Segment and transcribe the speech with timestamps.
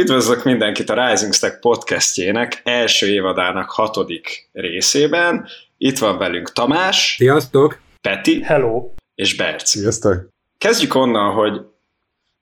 [0.00, 5.48] Üdvözlök mindenkit a Rising Stack podcastjének első évadának hatodik részében.
[5.78, 7.14] Itt van velünk Tamás.
[7.18, 7.80] Sziasztok!
[8.00, 8.42] Peti.
[8.42, 8.90] Hello!
[9.14, 9.78] És Berci.
[9.78, 10.28] Sziasztok!
[10.58, 11.60] Kezdjük onnan, hogy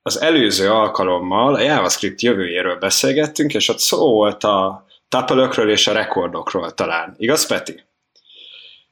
[0.02, 5.93] az előző alkalommal a JavaScript jövőjéről beszélgettünk, és ott szó volt a tuple és a
[5.93, 7.15] rekordokról talán.
[7.17, 7.85] Igaz, Peti?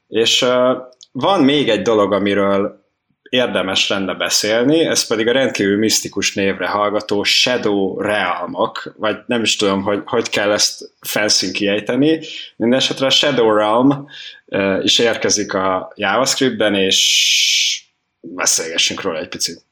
[0.07, 0.77] És uh,
[1.11, 2.86] van még egy dolog, amiről
[3.29, 9.55] érdemes lenne beszélni, ez pedig a rendkívül misztikus névre hallgató Shadow Realmok, vagy nem is
[9.55, 12.19] tudom, hogy hogy kell ezt fancy kiejteni.
[12.55, 14.07] Mindenesetre a Shadow Realm
[14.81, 17.85] is érkezik a JavaScriptben, és
[18.19, 19.65] beszélgessünk róla egy picit.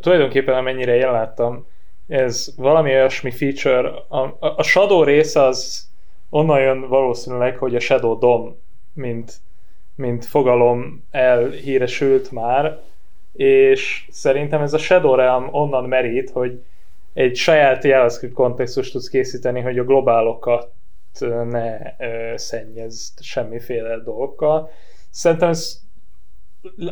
[0.00, 1.66] Tulajdonképpen amennyire én láttam,
[2.08, 5.88] ez valami olyasmi feature, a, a Shadow rész az
[6.30, 8.56] onnan jön valószínűleg, hogy a Shadow DOM,
[8.94, 9.32] mint
[9.94, 12.80] mint fogalom elhíresült már,
[13.32, 16.64] és szerintem ez a Shadow Realm onnan merít, hogy
[17.12, 20.72] egy saját JavaScript kontextust tudsz készíteni, hogy a globálokat
[21.48, 21.78] ne
[22.36, 24.70] szennyezd semmiféle dolgokkal.
[25.10, 25.80] Szerintem ez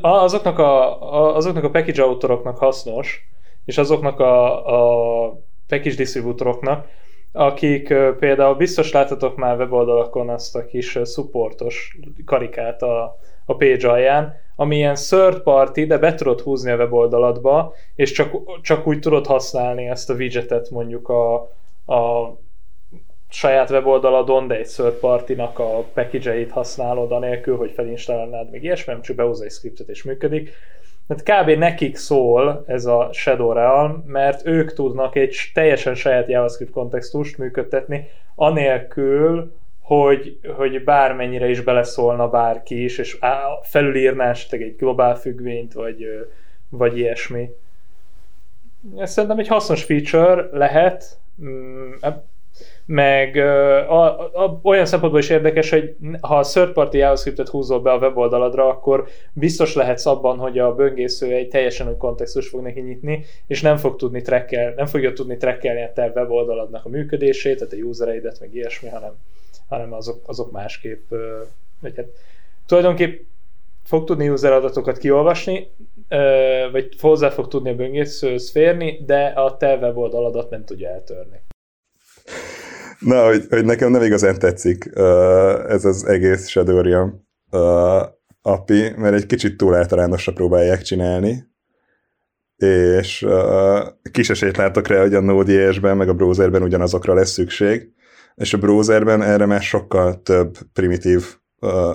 [0.00, 3.28] azoknak a, azoknak a package autoroknak hasznos,
[3.64, 5.28] és azoknak a, a
[5.66, 6.88] package distributoroknak,
[7.32, 14.34] akik például biztos láttatok már weboldalakon azt a kis supportos karikát a, a page alján,
[14.56, 19.26] ami ilyen third party, de be tudod húzni a weboldalatba, és csak, csak úgy tudod
[19.26, 21.34] használni ezt a widgetet mondjuk a,
[21.94, 22.32] a
[23.28, 29.02] saját weboldaladon, de egy third party-nak a package-eit használod, anélkül, hogy felinstalálnád még ilyesmi, nem
[29.02, 30.50] csak behúzza egy scriptet és működik.
[31.10, 31.58] Tehát kb.
[31.58, 38.08] nekik szól ez a Shadow Realm, mert ők tudnak egy teljesen saját JavaScript kontextust működtetni,
[38.34, 43.18] anélkül, hogy, hogy bármennyire is beleszólna bárki is, és
[43.62, 46.26] felülírná esetleg egy globál függvényt, vagy,
[46.68, 47.50] vagy ilyesmi.
[48.96, 51.92] Ez szerintem egy hasznos feature lehet, mm,
[52.90, 57.92] meg a, a, olyan szempontból is érdekes, hogy ha a third party JavaScriptet húzol be
[57.92, 62.80] a weboldaladra, akkor biztos lehetsz abban, hogy a böngésző egy teljesen új kontextus fog neki
[62.80, 67.58] nyitni, és nem fog tudni trekkel, nem fogja tudni trekkelni a te weboldalodnak a működését,
[67.58, 69.12] tehát a usereidet, meg ilyesmi, hanem,
[69.68, 71.10] hanem azok, azok másképp,
[71.80, 72.06] vagy hát
[72.66, 73.20] tulajdonképp
[73.84, 75.70] fog tudni user adatokat kiolvasni,
[76.72, 81.40] vagy hozzá fog tudni a böngészőhöz férni, de a te weboldaladat nem tudja eltörni.
[83.00, 84.90] Na, hogy, hogy nekem nem igazán tetszik
[85.68, 88.02] ez az egész Shadowrian uh,
[88.42, 91.48] API, mert egy kicsit túl általánosra próbálják csinálni,
[92.56, 93.26] és
[94.10, 97.88] kis esélyt látok rá, hogy a Node.js-ben meg a browserben ugyanazokra lesz szükség,
[98.34, 101.24] és a browserben erre már sokkal több primitív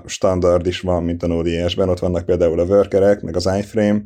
[0.05, 4.01] standard is van, mint a Node.js-ben, ott vannak például a workerek, meg az iframe,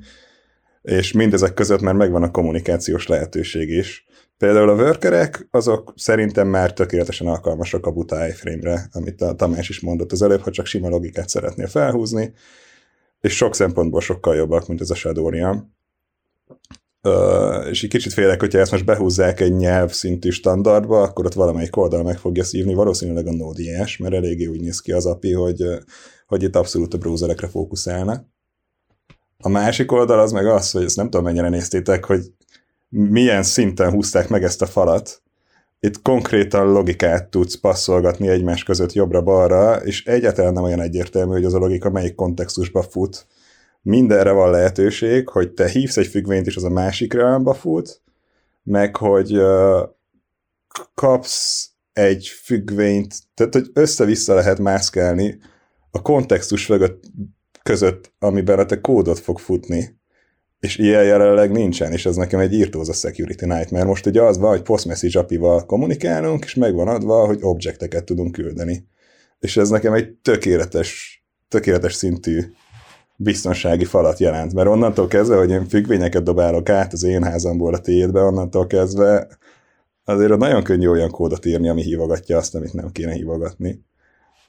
[0.82, 4.06] és mindezek között már megvan a kommunikációs lehetőség is.
[4.40, 9.80] Például a workerek, azok szerintem már tökéletesen alkalmasak a buta iframe-re, amit a Tamás is
[9.80, 12.34] mondott az előbb, ha csak sima logikát szeretnél felhúzni,
[13.22, 15.76] és sok szempontból sokkal jobbak, mint ez a Shadowrian.
[17.70, 21.76] És egy kicsit félek, hogyha ezt most behúzzák egy nyelv szintű standardba, akkor ott valamelyik
[21.76, 25.64] oldal meg fogja szívni, valószínűleg a Node.js, mert eléggé úgy néz ki az API, hogy,
[26.28, 28.26] hogy itt abszolút a browserekre fókuszálnak.
[29.38, 32.22] A másik oldal az meg az, hogy ezt nem tudom mennyire néztétek, hogy
[32.90, 35.22] milyen szinten húzták meg ezt a falat.
[35.80, 41.54] Itt konkrétan logikát tudsz passzolgatni egymás között jobbra-balra, és egyáltalán nem olyan egyértelmű, hogy az
[41.54, 43.28] a logika melyik kontextusba fut.
[43.82, 48.02] Mindenre van lehetőség, hogy te hívsz egy függvényt, és az a másik realmba fut,
[48.64, 49.90] meg hogy uh,
[50.94, 55.40] kapsz egy függvényt, tehát hogy össze-vissza lehet mászkálni
[55.92, 56.72] a kontextus
[57.64, 59.99] között, amiben a te kódot fog futni
[60.60, 63.86] és ilyen jelenleg nincsen, és ez nekem egy írtóz a security nightmare.
[63.86, 68.88] Most ugye az van, hogy post-message API-val kommunikálunk, és megvan adva, hogy objecteket tudunk küldeni.
[69.40, 72.42] És ez nekem egy tökéletes, tökéletes szintű
[73.16, 77.80] biztonsági falat jelent, mert onnantól kezdve, hogy én függvényeket dobálok át az én házamból a
[77.80, 79.28] tiédbe, onnantól kezdve
[80.04, 83.86] azért nagyon könnyű olyan kódot írni, ami hívogatja azt, amit nem kéne hívogatni.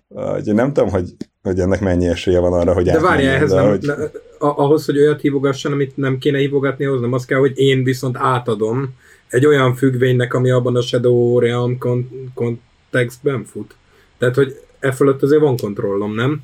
[0.09, 3.69] Úgyhogy nem tudom, hogy, hogy ennek mennyi esélye van arra, hogy De várj, ehhez nem,
[3.69, 3.93] hogy...
[4.43, 8.17] ahhoz, hogy olyat hívogasson, amit nem kéne hívogatni, ahhoz nem az kell, hogy én viszont
[8.17, 8.95] átadom
[9.29, 11.79] egy olyan függvénynek, ami abban a Shadow Realm
[12.35, 13.77] kontextben fut.
[14.19, 16.43] Tehát, hogy e fölött azért van kontrollom, nem?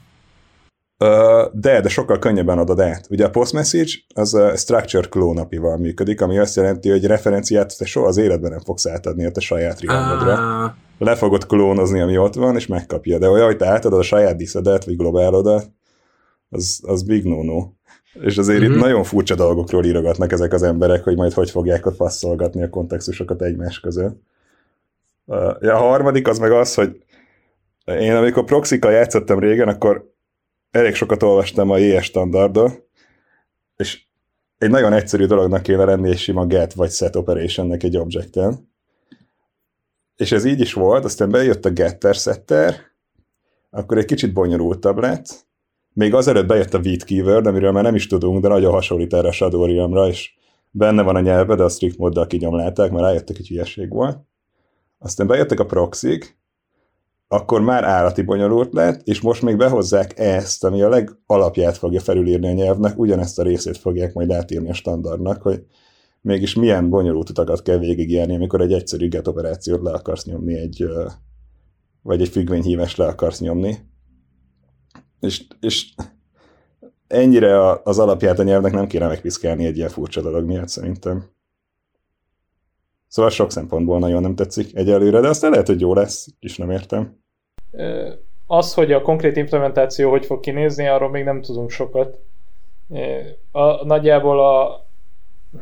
[1.52, 3.06] de, de sokkal könnyebben adod át.
[3.10, 7.78] Ugye a post message az a structure clone apival működik, ami azt jelenti, hogy referenciát
[7.78, 9.80] te soha az életben nem fogsz átadni a te saját.
[9.86, 10.70] Ah.
[10.98, 13.18] Le fogod klónozni, ami ott van, és megkapja.
[13.18, 15.70] De olyan, hogy te átadod a saját diszedet, vagy globálodat,
[16.48, 17.68] az, az big no-no.
[18.20, 18.72] És azért mm-hmm.
[18.72, 22.70] itt nagyon furcsa dolgokról írogatnak ezek az emberek, hogy majd hogy fogják ott passzolgatni a
[22.70, 24.22] kontextusokat egymás között.
[25.60, 27.04] A harmadik az meg az, hogy
[27.84, 30.12] én amikor proxikkal játszottam régen, akkor
[30.70, 32.82] elég sokat olvastam a JS standardot,
[33.76, 34.04] és
[34.58, 38.68] egy nagyon egyszerű dolognak kéne lenni egy sima get vagy set operationnek egy objecten.
[40.16, 42.74] És ez így is volt, aztán bejött a getter setter,
[43.70, 45.45] akkor egy kicsit bonyolultabb lett,
[45.96, 49.28] még azelőtt bejött a Vite keyword, amiről már nem is tudunk, de nagyon hasonlít erre
[49.28, 50.34] a Shadowrium-ra, és
[50.70, 54.18] benne van a nyelve, de a strict móddal kinyomlálták, mert rájöttek, hogy hülyeség volt.
[54.98, 56.38] Aztán bejöttek a proxik,
[57.28, 62.48] akkor már állati bonyolult lett, és most még behozzák ezt, ami a legalapját fogja felülírni
[62.48, 65.64] a nyelvnek, ugyanezt a részét fogják majd átírni a standardnak, hogy
[66.20, 70.86] mégis milyen bonyolult utakat kell végigjárni, amikor egy egyszerű get operációt le akarsz nyomni, egy,
[72.02, 73.94] vagy egy függvényhívást le akarsz nyomni.
[75.20, 75.92] És, és
[77.06, 81.24] ennyire az alapját a nyelvnek nem kéne megpiszkálni egy ilyen furcsa dolog miatt szerintem.
[83.08, 86.70] Szóval sok szempontból nagyon nem tetszik egyelőre, de aztán lehet, hogy jó lesz, és nem
[86.70, 87.18] értem.
[88.46, 92.18] Az, hogy a konkrét implementáció hogy fog kinézni, arról még nem tudunk sokat.
[93.50, 94.84] A, nagyjából, a,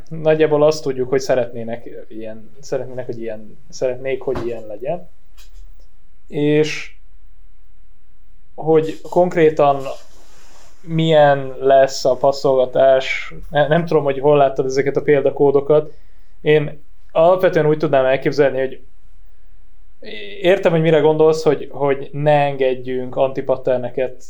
[0.09, 5.09] nagyjából azt tudjuk, hogy szeretnének ilyen, szeretnének, hogy ilyen, szeretnék, hogy ilyen legyen.
[6.29, 6.95] És
[8.55, 9.83] hogy konkrétan
[10.81, 15.93] milyen lesz a passzolgatás, nem tudom, hogy hol láttad ezeket a példakódokat.
[16.41, 18.81] Én alapvetően úgy tudnám elképzelni, hogy
[20.41, 24.25] értem, hogy mire gondolsz, hogy, hogy ne engedjünk antipatterneket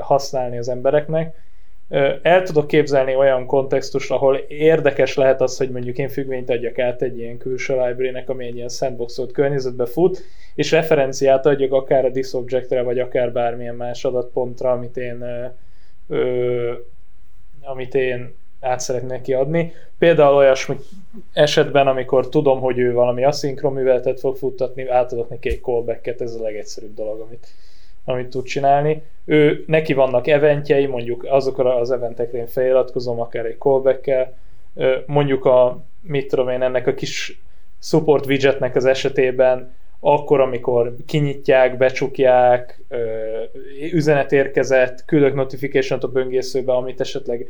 [0.00, 1.36] használni az embereknek.
[2.22, 7.02] El tudok képzelni olyan kontextust, ahol érdekes lehet az, hogy mondjuk én függvényt adjak át
[7.02, 10.22] egy ilyen külső library-nek, ami egy ilyen sandboxolt környezetbe fut,
[10.54, 15.24] és referenciát adjak akár a disobjectre, vagy akár bármilyen más adatpontra, amit én
[16.08, 16.72] ö,
[17.62, 19.72] amit én át szeretnék kiadni.
[19.98, 20.76] Például olyasmi
[21.32, 26.34] esetben, amikor tudom, hogy ő valami aszinkron műveletet fog futtatni, átadok neki egy callback-et, ez
[26.34, 27.46] a legegyszerűbb dolog, amit,
[28.04, 29.02] amit tud csinálni.
[29.24, 34.10] Ő, neki vannak eventjei, mondjuk azokra az eventekre én feliratkozom, akár egy callback
[35.06, 37.40] mondjuk a, mit tudom én, ennek a kis
[37.78, 42.80] support widgetnek az esetében akkor, amikor kinyitják, becsukják,
[43.92, 47.46] üzenet érkezett, küldök notification-t a böngészőbe, amit esetleg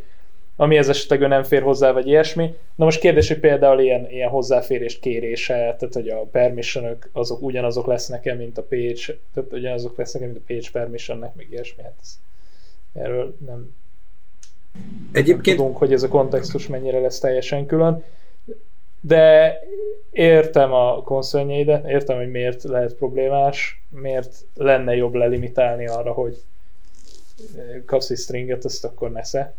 [0.58, 2.54] ez esetleg ő nem fér hozzá, vagy ilyesmi.
[2.74, 7.86] Na most kérdés, hogy például ilyen, ilyen hozzáférést kérése, tehát hogy a permission azok ugyanazok
[7.86, 12.18] lesznek-e, mint a page, tehát ugyanazok lesznek mint a page permissionnek, meg ilyesmi, hát ez,
[12.92, 13.74] erről nem,
[15.12, 15.46] Egyébként...
[15.46, 18.04] nem tudunk, hogy ez a kontextus mennyire lesz teljesen külön,
[19.00, 19.54] de
[20.10, 26.42] értem a konszörnyeidet, értem, hogy miért lehet problémás, miért lenne jobb lelimitálni arra, hogy
[27.86, 29.54] kapsz egy stringet, azt akkor nesze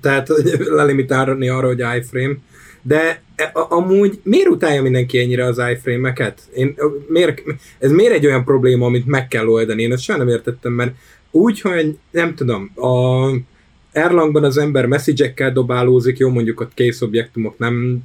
[0.00, 0.28] tehát
[0.78, 2.34] lelimitálni arra, hogy iframe,
[2.82, 6.40] de e, amúgy miért utálja mindenki ennyire az iframe-eket?
[6.54, 6.74] Én,
[7.08, 7.42] miért,
[7.78, 9.82] ez miért egy olyan probléma, amit meg kell oldani?
[9.82, 10.94] Én ezt sem nem értettem, mert
[11.30, 13.30] úgy, hogy nem tudom, a
[13.92, 18.04] Erlangban az ember message dobálózik, jó, mondjuk ott case objektumok nem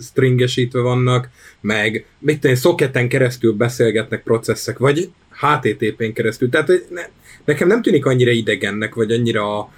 [0.00, 1.28] stringesítve vannak,
[1.60, 6.48] meg mit tenni, szoketen keresztül beszélgetnek processzek, vagy HTTP-n keresztül.
[6.48, 7.02] Tehát ne,
[7.44, 9.72] nekem nem tűnik annyira idegennek, vagy annyira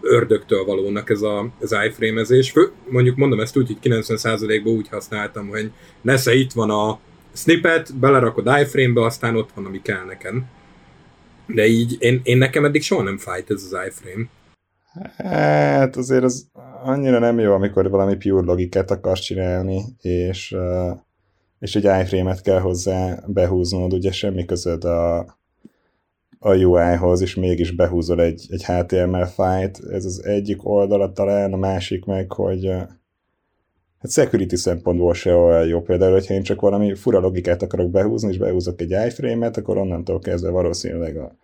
[0.00, 2.52] ördögtől valónak ez, a, az iframe-ezés.
[2.88, 5.70] Mondjuk mondom ezt úgy, hogy 90%-ban úgy használtam, hogy
[6.02, 6.98] nesze itt van a
[7.32, 10.46] snippet, belerakod iframe-be, aztán ott van, ami kell nekem.
[11.46, 14.26] De így én, én nekem eddig soha nem fájt ez az iframe.
[15.16, 16.48] Hát azért az
[16.82, 20.56] annyira nem jó, amikor valami pure logikát akarsz csinálni, és,
[21.58, 25.18] és egy iframe-et kell hozzá behúznod, ugye semmi közöd a,
[26.44, 29.80] a UI-hoz, és mégis behúzol egy, egy HTML fájt.
[29.90, 32.66] Ez az egyik oldala talán, a másik meg, hogy
[33.98, 35.80] hát security szempontból se olyan jó.
[35.82, 40.18] Például, hogyha én csak valami fura logikát akarok behúzni, és behúzok egy iframe-et, akkor onnantól
[40.18, 41.36] kezdve valószínűleg a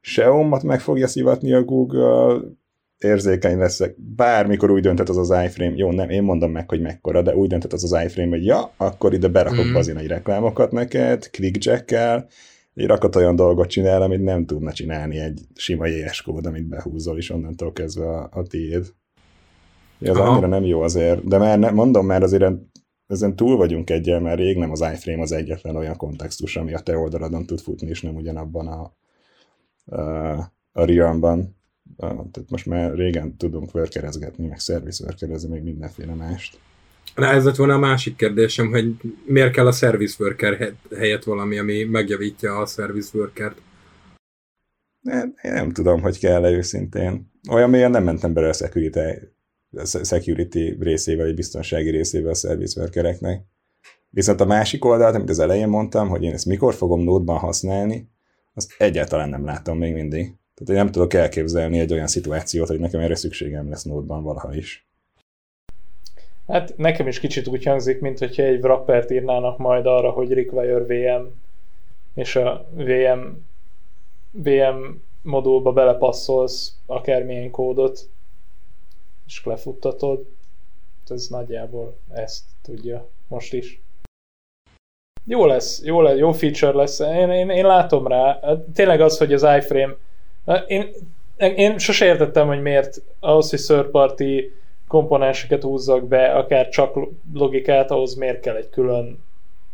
[0.00, 2.40] SEO-mat meg fogja szivatni a Google,
[2.98, 7.22] érzékeny leszek, bármikor úgy dönthet az az iframe, jó, nem, én mondom meg, hogy mekkora,
[7.22, 9.96] de úgy dönthet az az iframe, hogy ja, akkor ide berakok mm.
[9.96, 12.28] egy reklámokat neked, clickjack-kel,
[12.78, 17.16] egy rakat olyan dolgot csinál, amit nem tudna csinálni egy sima JS kód, amit behúzol,
[17.16, 18.94] és onnantól kezdve a, a tiéd.
[20.00, 20.30] Ez Aha.
[20.30, 22.52] annyira nem jó azért, de már ne, mondom, már azért
[23.06, 26.78] ezen túl vagyunk egyel, mert rég nem az iframe az egyetlen olyan kontextus, ami a
[26.78, 28.92] te oldaladon tud futni, és nem ugyanabban a,
[29.96, 31.56] a, a realmban.
[31.96, 36.58] Tehát most már régen tudunk workerezgetni, meg service workerezni, meg mindenféle mást.
[37.26, 38.94] Ez lett volna a másik kérdésem, hogy
[39.24, 43.60] miért kell a service worker helyett valami, ami megjavítja a service workert?
[45.00, 47.30] Nem, én nem tudom, hogy kell-e őszintén.
[47.50, 48.98] olyan mélyen nem mentem bele a security,
[49.70, 53.42] a security részével, vagy biztonsági részével a service workereknek.
[54.10, 58.08] Viszont a másik oldalt, amit az elején mondtam, hogy én ezt mikor fogom nódban használni,
[58.54, 60.34] azt egyáltalán nem látom még mindig.
[60.54, 64.54] Tehát én nem tudok elképzelni egy olyan szituációt, hogy nekem erre szükségem lesz nódban valaha
[64.54, 64.87] is.
[66.48, 70.78] Hát nekem is kicsit úgy hangzik, mint hogyha egy wrappert írnának majd arra, hogy require
[70.78, 71.26] VM,
[72.14, 73.20] és a VM,
[74.30, 74.84] VM
[75.22, 78.08] modulba belepasszolsz akármilyen kódot,
[79.26, 80.26] és lefuttatod.
[81.06, 83.80] Ez nagyjából ezt tudja most is.
[85.24, 86.98] Jó lesz, jó, lesz, jó feature lesz.
[86.98, 88.40] Én, én, én látom rá.
[88.74, 89.96] Tényleg az, hogy az iframe
[90.66, 90.92] én,
[91.36, 94.22] én sose értettem, hogy miért ahhoz, hogy third party
[94.88, 96.98] komponenseket húzzak be, akár csak
[97.32, 99.26] logikát, ahhoz miért kell egy külön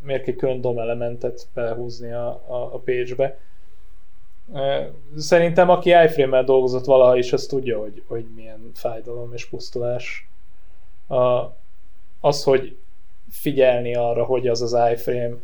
[0.05, 3.39] miért kell külön DOM elementet belehúzni a, a, a page-be.
[5.17, 10.29] Szerintem aki iframe-mel dolgozott valaha is, az tudja, hogy, hogy milyen fájdalom és pusztulás.
[11.09, 11.43] A,
[12.21, 12.77] az, hogy
[13.31, 15.35] figyelni arra, hogy az az iframe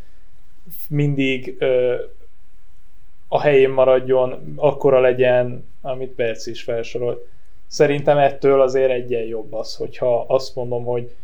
[0.88, 1.94] mindig ö,
[3.28, 7.28] a helyén maradjon, akkora legyen, amit Perc is felsorolt.
[7.70, 11.14] Szerintem ettől azért egyen jobb az, hogyha azt mondom, hogy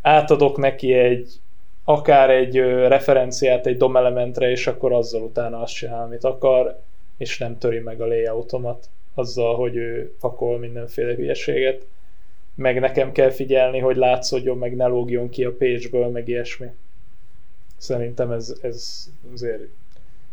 [0.00, 1.40] átadok neki egy
[1.84, 2.56] akár egy
[2.88, 6.80] referenciát egy DOM elementre, és akkor azzal utána azt csinál, amit akar,
[7.16, 11.86] és nem töri meg a layoutomat azzal, hogy ő fakol mindenféle hülyeséget.
[12.54, 16.66] Meg nekem kell figyelni, hogy látszódjon, meg ne lógjon ki a page-ből, meg ilyesmi.
[17.76, 19.62] Szerintem ez, ez azért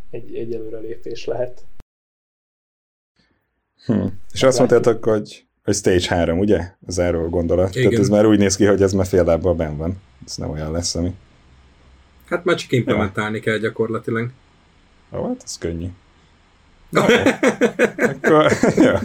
[0.09, 1.65] egy, egy előrelépés lehet.
[3.85, 4.05] Hm.
[4.33, 6.71] És azt mondtátok, hogy, hogy Stage 3, ugye?
[6.87, 7.75] Az erről gondolat.
[7.75, 7.89] Igen.
[7.89, 10.01] Tehát ez már úgy néz ki, hogy ez már fél lábbal benn van.
[10.25, 11.13] Ez nem olyan lesz, ami...
[12.25, 13.41] Hát már csak implementálni ja.
[13.41, 14.29] kell gyakorlatilag.
[15.11, 15.87] Ó, hát ez könnyű.
[16.89, 17.01] No,
[17.97, 18.51] akkor,
[18.85, 19.01] ja,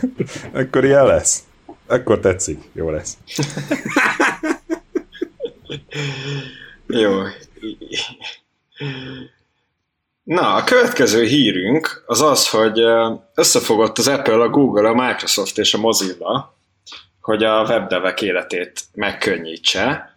[0.52, 1.42] akkor ilyen lesz.
[1.86, 2.68] Akkor tetszik.
[2.72, 3.16] Jó lesz.
[6.86, 7.22] Jó.
[10.28, 12.80] Na, a következő hírünk az az, hogy
[13.34, 16.54] összefogott az Apple, a Google, a Microsoft és a Mozilla,
[17.20, 20.16] hogy a webdevek életét megkönnyítse.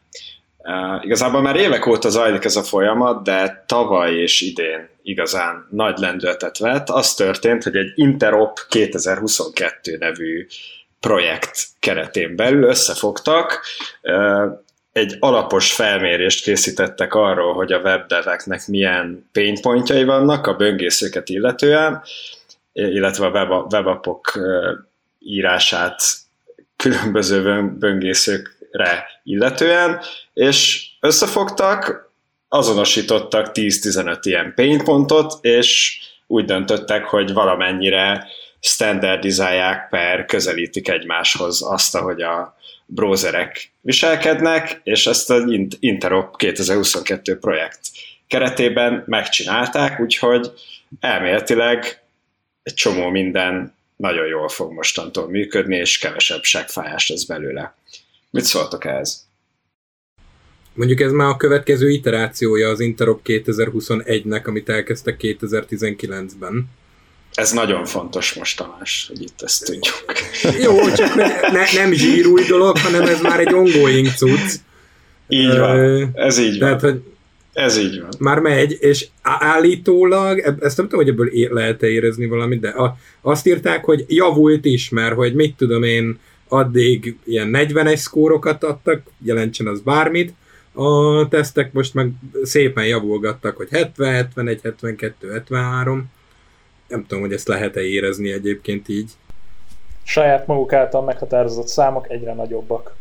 [0.57, 5.97] Uh, igazából már évek óta zajlik ez a folyamat, de tavaly és idén igazán nagy
[5.97, 6.89] lendületet vett.
[6.89, 10.47] Az történt, hogy egy Interop 2022 nevű
[10.99, 13.65] projekt keretén belül összefogtak,
[14.91, 22.01] egy alapos felmérést készítettek arról, hogy a webdeveknek milyen painpointjai vannak a böngészőket illetően,
[22.73, 24.39] illetve a webapok
[25.19, 26.01] írását
[26.75, 29.99] különböző böngészőkre illetően,
[30.33, 32.09] és összefogtak,
[32.47, 38.27] azonosítottak 10-15 ilyen painpontot, és úgy döntöttek, hogy valamennyire
[38.59, 42.55] standardizálják per közelítik egymáshoz azt, ahogy a
[42.93, 45.43] browserek viselkednek, és ezt az
[45.79, 47.79] Interop 2022 projekt
[48.27, 50.51] keretében megcsinálták, úgyhogy
[50.99, 52.01] elméletileg
[52.63, 57.75] egy csomó minden nagyon jól fog mostantól működni, és kevesebb segfájás lesz belőle.
[58.29, 59.27] Mit szóltok ehhez?
[60.73, 66.69] Mondjuk ez már a következő iterációja az Interop 2021-nek, amit elkezdtek 2019-ben.
[67.33, 70.03] Ez nagyon fontos most, Tamás, hogy itt ezt tudjuk.
[70.63, 71.27] Jó, csak ne,
[71.73, 74.51] nem zsírúj dolog, hanem ez már egy ongoing cucc.
[75.27, 76.59] Így van, ez így van.
[76.59, 77.01] Tehát, hogy
[77.53, 78.09] ez így van.
[78.19, 82.75] Már megy, és állítólag, ezt nem tudom, hogy ebből lehet-e érezni valamit, de
[83.21, 89.01] azt írták, hogy javult is, mert hogy mit tudom én, addig ilyen 40-es szkórokat adtak,
[89.23, 90.33] jelentsen az bármit,
[90.73, 92.11] a tesztek most meg
[92.43, 96.05] szépen javulgattak, hogy 70, 71, 72, 73,
[96.91, 99.11] nem tudom, hogy ezt lehet-e érezni egyébként így.
[100.03, 102.95] Saját maguk által meghatározott számok egyre nagyobbak.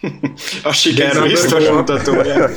[0.64, 2.48] A siker biztos mutatója.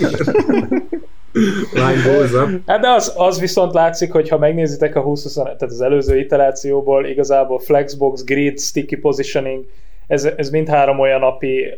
[2.66, 7.06] hát de az, az viszont látszik, hogy ha megnézitek a 20 tehát az előző iterációból,
[7.06, 9.66] igazából Flexbox, Grid, Sticky Positioning,
[10.08, 11.78] ez, ez mindhárom olyan API,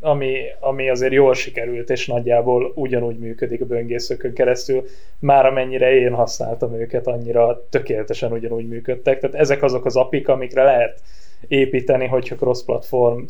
[0.00, 4.84] ami, ami azért jól sikerült, és nagyjából ugyanúgy működik a böngészőkön keresztül.
[5.18, 9.20] Már amennyire én használtam őket, annyira tökéletesen ugyanúgy működtek.
[9.20, 11.00] Tehát ezek azok az apik, amikre lehet
[11.48, 13.22] építeni, hogyha cross-platform,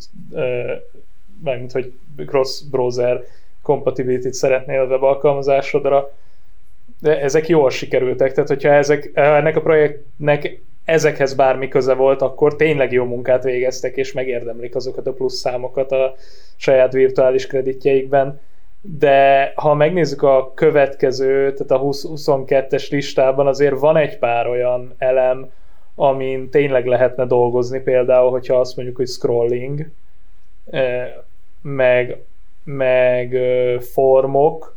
[1.43, 1.93] mint hogy
[2.25, 3.23] cross-browser
[3.61, 6.11] compatibility-t szeretnél a web alkalmazásodra,
[7.01, 12.55] de ezek jól sikerültek, tehát hogyha ezek, ennek a projektnek ezekhez bármi köze volt, akkor
[12.55, 16.15] tényleg jó munkát végeztek, és megérdemlik azokat a plusz számokat a
[16.55, 18.39] saját virtuális kreditjeikben.
[18.81, 24.93] De ha megnézzük a következő, tehát a 20, 22-es listában azért van egy pár olyan
[24.97, 25.49] elem,
[25.95, 29.89] amin tényleg lehetne dolgozni, például, hogyha azt mondjuk, hogy scrolling,
[31.61, 32.17] meg,
[32.63, 33.37] meg
[33.79, 34.75] formok,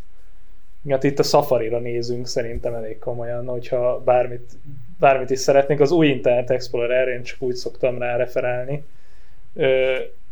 [0.89, 4.53] hát itt a Safari-ra nézünk szerintem elég komolyan, hogyha bármit,
[5.05, 5.81] bármit is szeretnénk.
[5.81, 8.85] Az új Internet Explorer, én csak úgy szoktam rá referálni,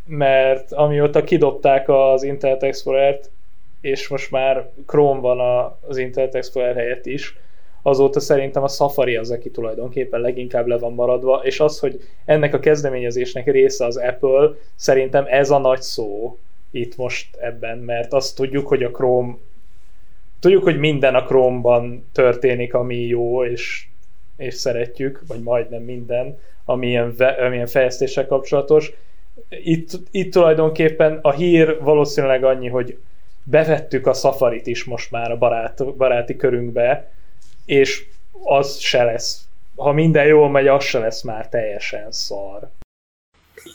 [0.05, 3.29] mert amióta kidobták az Internet Explorer-t,
[3.81, 5.39] és most már Chrome van
[5.87, 7.37] az Internet Explorer helyett is,
[7.81, 12.53] azóta szerintem a Safari az, aki tulajdonképpen leginkább le van maradva, és az, hogy ennek
[12.53, 16.37] a kezdeményezésnek része az Apple, szerintem ez a nagy szó
[16.71, 19.35] itt most ebben, mert azt tudjuk, hogy a Chrome
[20.39, 23.87] tudjuk, hogy minden a Chrome-ban történik, ami jó, és,
[24.43, 28.91] és szeretjük, vagy majdnem minden, ami ilyen, ami ilyen fejlesztéssel kapcsolatos.
[29.49, 32.97] Itt, itt tulajdonképpen a hír valószínűleg annyi, hogy
[33.43, 37.11] bevettük a Safari-t is most már a barát, baráti körünkbe,
[37.65, 38.05] és
[38.43, 39.41] az se lesz.
[39.75, 42.69] Ha minden jól megy, az se lesz már teljesen szar.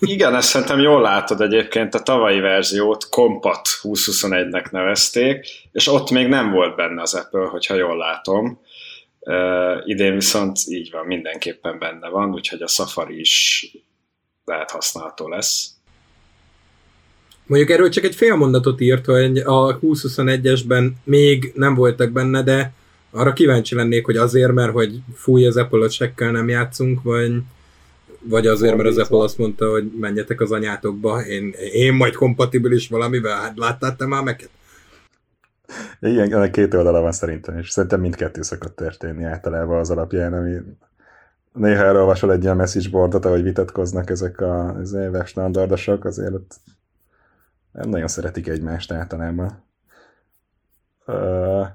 [0.01, 6.29] Igen, ezt szerintem jól látod egyébként, a tavalyi verziót Kompat 2021-nek nevezték, és ott még
[6.29, 8.61] nem volt benne az Apple, hogyha jól látom.
[9.29, 13.67] Uh, idén viszont így van, mindenképpen benne van, úgyhogy a Safari is
[14.45, 15.71] lehet használható lesz.
[17.47, 22.73] Mondjuk erről csak egy fél mondatot írt, hogy a 2021-esben még nem voltak benne, de
[23.11, 27.33] arra kíváncsi lennék, hogy azért, mert hogy fúj az Apple sekkel nem játszunk, vagy,
[28.21, 32.89] vagy azért, mert az Apple azt mondta, hogy menjetek az anyátokba, én, én majd kompatibilis
[32.89, 34.51] valamivel, hát láttál te már meket?
[36.01, 40.61] Igen, ennek két oldala van szerintem, és szerintem mindkettő szokott történni általában az alapján, ami
[41.53, 46.55] néha elolvasol egy ilyen message boardot, ahogy vitatkoznak ezek a, az évek standardosok, azért ott
[47.73, 49.67] nem nagyon szeretik egymást általában.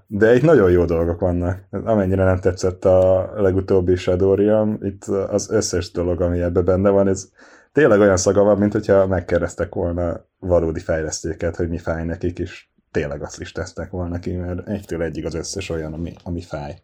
[0.08, 1.60] De itt nagyon jó dolgok vannak.
[1.72, 7.30] Amennyire nem tetszett a legutóbbi Shadowrium, itt az összes dolog, ami ebben benne van, ez
[7.72, 12.68] tényleg olyan szaga van, mint hogyha megkérdeztek volna valódi fejlesztőket, hogy mi fáj nekik, és
[12.94, 16.82] tényleg azt listázták volna ki, mert egytől egyig az összes olyan, ami, ami fáj.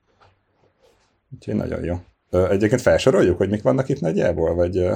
[1.34, 2.00] Úgyhogy nagyon jó.
[2.30, 4.88] Egyébként felsoroljuk, hogy mik vannak itt nagyjából, vagy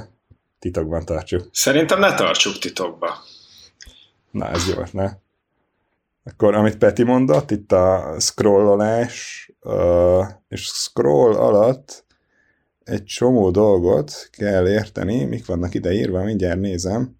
[0.60, 1.49] titokban tartsuk?
[1.52, 3.10] Szerintem ne tartsuk titokba.
[4.32, 5.12] Na, ez jó, ne?
[6.23, 9.52] Akkor amit Peti mondott, itt a scrollolás,
[10.47, 12.06] és scroll alatt
[12.84, 17.15] egy csomó dolgot kell érteni, mik vannak ide írva, mindjárt nézem.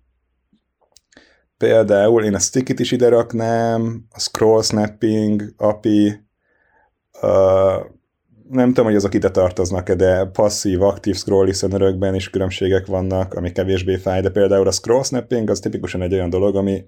[1.64, 6.08] Például én a stickit is ide raknám, a scroll snapping, API,
[7.22, 7.86] uh,
[8.50, 13.52] nem tudom, hogy azok ide tartoznak-e, de passzív, aktív scroll listenerökben is különbségek vannak, ami
[13.52, 16.86] kevésbé fáj, de például a scroll snapping az tipikusan egy olyan dolog, ami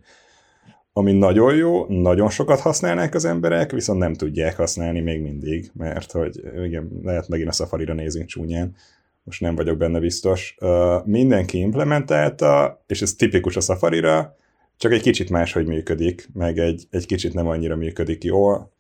[0.94, 6.12] ami nagyon jó, nagyon sokat használnák az emberek, viszont nem tudják használni még mindig, mert
[6.12, 8.76] hogy igen, lehet megint a Safari-ra nézünk csúnyán,
[9.24, 10.56] most nem vagyok benne biztos.
[10.60, 14.36] Uh, mindenki implementálta, és ez tipikus a Safari-ra,
[14.78, 18.74] csak egy kicsit máshogy működik, meg egy, egy kicsit nem annyira működik jól.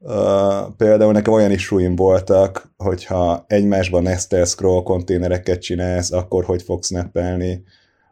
[0.00, 6.86] Uh, például nekem olyan is voltak, hogyha egymásban nestel scroll konténereket csinálsz, akkor hogy fogsz
[6.86, 7.62] snappelni,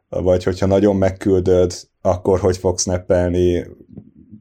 [0.09, 3.67] vagy hogyha nagyon megküldöd, akkor hogy fogsz snappelni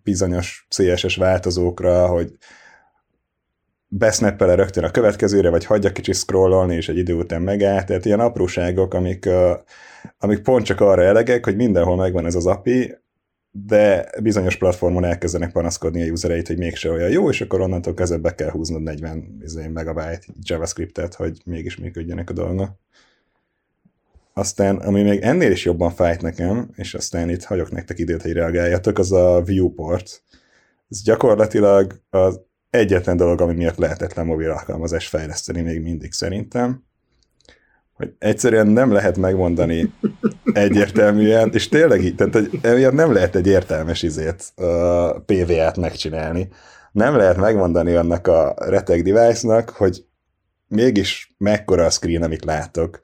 [0.04, 2.32] bizonyos CSS változókra, hogy
[3.88, 7.84] besnappel rögtön a következőre, vagy hagyja kicsit scrollolni, és egy idő után megáll.
[7.84, 9.30] Tehát ilyen apróságok, amik,
[10.18, 12.96] amik pont csak arra elegek, hogy mindenhol megvan ez az API,
[13.52, 18.18] de bizonyos platformon elkezdenek panaszkodni a usereit, hogy mégse olyan jó, és akkor onnantól kezdve
[18.18, 22.70] be kell húznod 40 izé, megabyte JavaScriptet, hogy mégis működjenek a dolgok.
[24.34, 28.32] Aztán, ami még ennél is jobban fájt nekem, és aztán itt hagyok nektek időt, hogy
[28.32, 30.24] reagáljatok, az a viewport.
[30.90, 36.84] Ez gyakorlatilag az egyetlen dolog, ami miatt lehetetlen mobil alkalmazás fejleszteni még mindig szerintem,
[37.94, 39.94] hogy egyszerűen nem lehet megmondani
[40.54, 46.50] egyértelműen, és tényleg így, tehát hogy emiatt nem lehet egy értelmes izét, uh, PVA-t megcsinálni.
[46.92, 50.06] Nem lehet megmondani annak a reteg device-nak, hogy
[50.68, 53.00] mégis mekkora a screen, amit látok.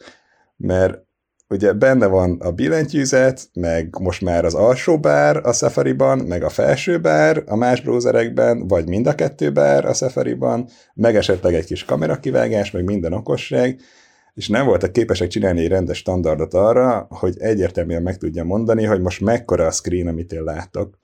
[0.58, 1.06] Mert
[1.52, 6.50] ugye benne van a billentyűzet, meg most már az alsó bár a Safari-ban, meg a
[6.50, 11.66] felső bár a más browserekben, vagy mind a kettő bár a Safari-ban, meg esetleg egy
[11.66, 13.80] kis kamerakivágás, meg minden okosság,
[14.34, 19.02] és nem voltak képesek csinálni egy rendes standardot arra, hogy egyértelműen meg tudja mondani, hogy
[19.02, 21.00] most mekkora a screen, amit én látok.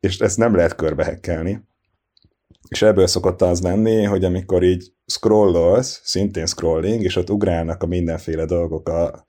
[0.00, 1.62] És ezt nem lehet körbehekkelni.
[2.68, 7.86] És ebből szokott az lenni, hogy amikor így scrollolsz, szintén scrolling, és ott ugrálnak a
[7.86, 9.26] mindenféle dolgok a,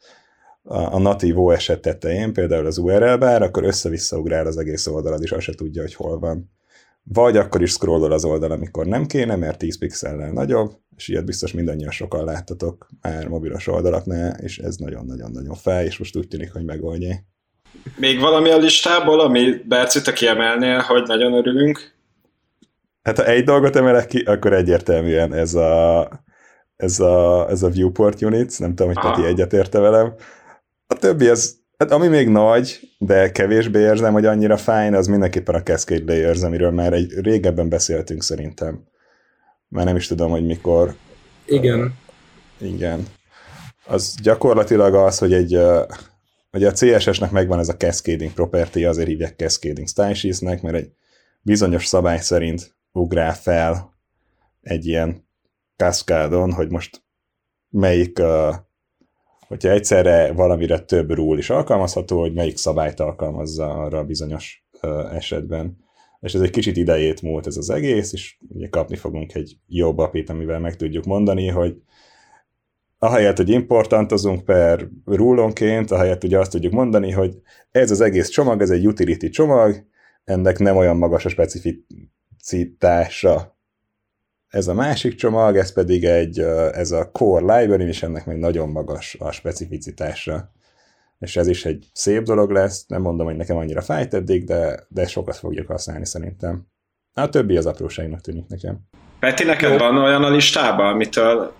[0.63, 5.21] a, a natív OS tetején, például az URL bár, akkor össze-vissza ugrál az egész oldalad,
[5.21, 6.51] és azt se tudja, hogy hol van.
[7.03, 11.25] vagy akkor is scrollol az oldal, amikor nem kéne, mert 10 pixellel nagyobb, és ilyet
[11.25, 16.53] biztos mindannyian sokan láttatok már mobilos oldalaknál, és ez nagyon-nagyon-nagyon fáj, és most úgy tűnik,
[16.53, 17.15] hogy megoldja.
[17.95, 21.96] Még valami a listából, ami Berci, te kiemelnél, hogy nagyon örülünk?
[23.07, 26.09] Hát ha egy dolgot emelek ki, akkor egyértelműen ez a,
[26.75, 29.27] ez a, ez a viewport units, nem tudom, hogy Peti ah.
[29.27, 30.13] egyetérte velem.
[30.87, 35.55] A többi az, hát ami még nagy, de kevésbé érzem, hogy annyira fájn, az mindenképpen
[35.55, 38.83] a Cascade Layers, amiről már egy régebben beszéltünk szerintem.
[39.67, 40.95] Már nem is tudom, hogy mikor.
[41.45, 41.79] Igen.
[42.59, 43.05] Uh, igen.
[43.85, 45.81] Az gyakorlatilag az, hogy egy uh,
[46.51, 50.91] hogy a CSS-nek megvan ez a cascading property, azért hívják cascading style mert egy
[51.41, 53.93] bizonyos szabály szerint ugrál fel
[54.61, 55.27] egy ilyen
[55.75, 57.03] kaszkádon, hogy most
[57.69, 58.55] melyik, uh,
[59.47, 64.65] hogyha egyszerre valamire több rule is alkalmazható, hogy melyik szabályt alkalmazza arra bizonyos
[65.11, 65.77] esetben.
[66.19, 69.97] És ez egy kicsit idejét múlt ez az egész, és ugye kapni fogunk egy jobb
[69.97, 71.81] apit, amivel meg tudjuk mondani, hogy
[72.99, 78.61] ahelyett, hogy importantozunk per rulonként, ahelyett ugye azt tudjuk mondani, hogy ez az egész csomag,
[78.61, 79.85] ez egy utility csomag,
[80.23, 81.29] ennek nem olyan magas a
[82.47, 83.55] specificitása.
[84.47, 86.39] Ez a másik csomag, ez pedig egy,
[86.71, 90.51] ez a core library, és ennek még nagyon magas a specificitása.
[91.19, 94.85] És ez is egy szép dolog lesz, nem mondom, hogy nekem annyira fájt eddig, de,
[94.87, 96.67] de sokat fogjuk használni szerintem.
[97.13, 98.79] A többi az apróságnak tűnik nekem.
[99.19, 99.77] Peti, neked Jó.
[99.77, 101.53] van olyan a listában, amitől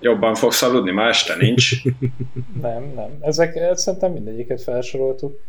[0.00, 1.70] jobban fogsz aludni, ma este nincs?
[2.62, 3.18] nem, nem.
[3.20, 5.40] Ezek szerintem mindegyiket felsoroltuk.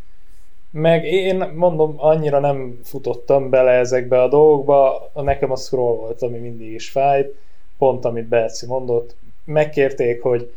[0.78, 6.38] Meg én mondom, annyira nem futottam bele ezekbe a dolgokba, nekem a scroll volt, ami
[6.38, 7.36] mindig is fájt,
[7.78, 9.16] pont amit Berci mondott.
[9.46, 10.54] Megkérték, hogy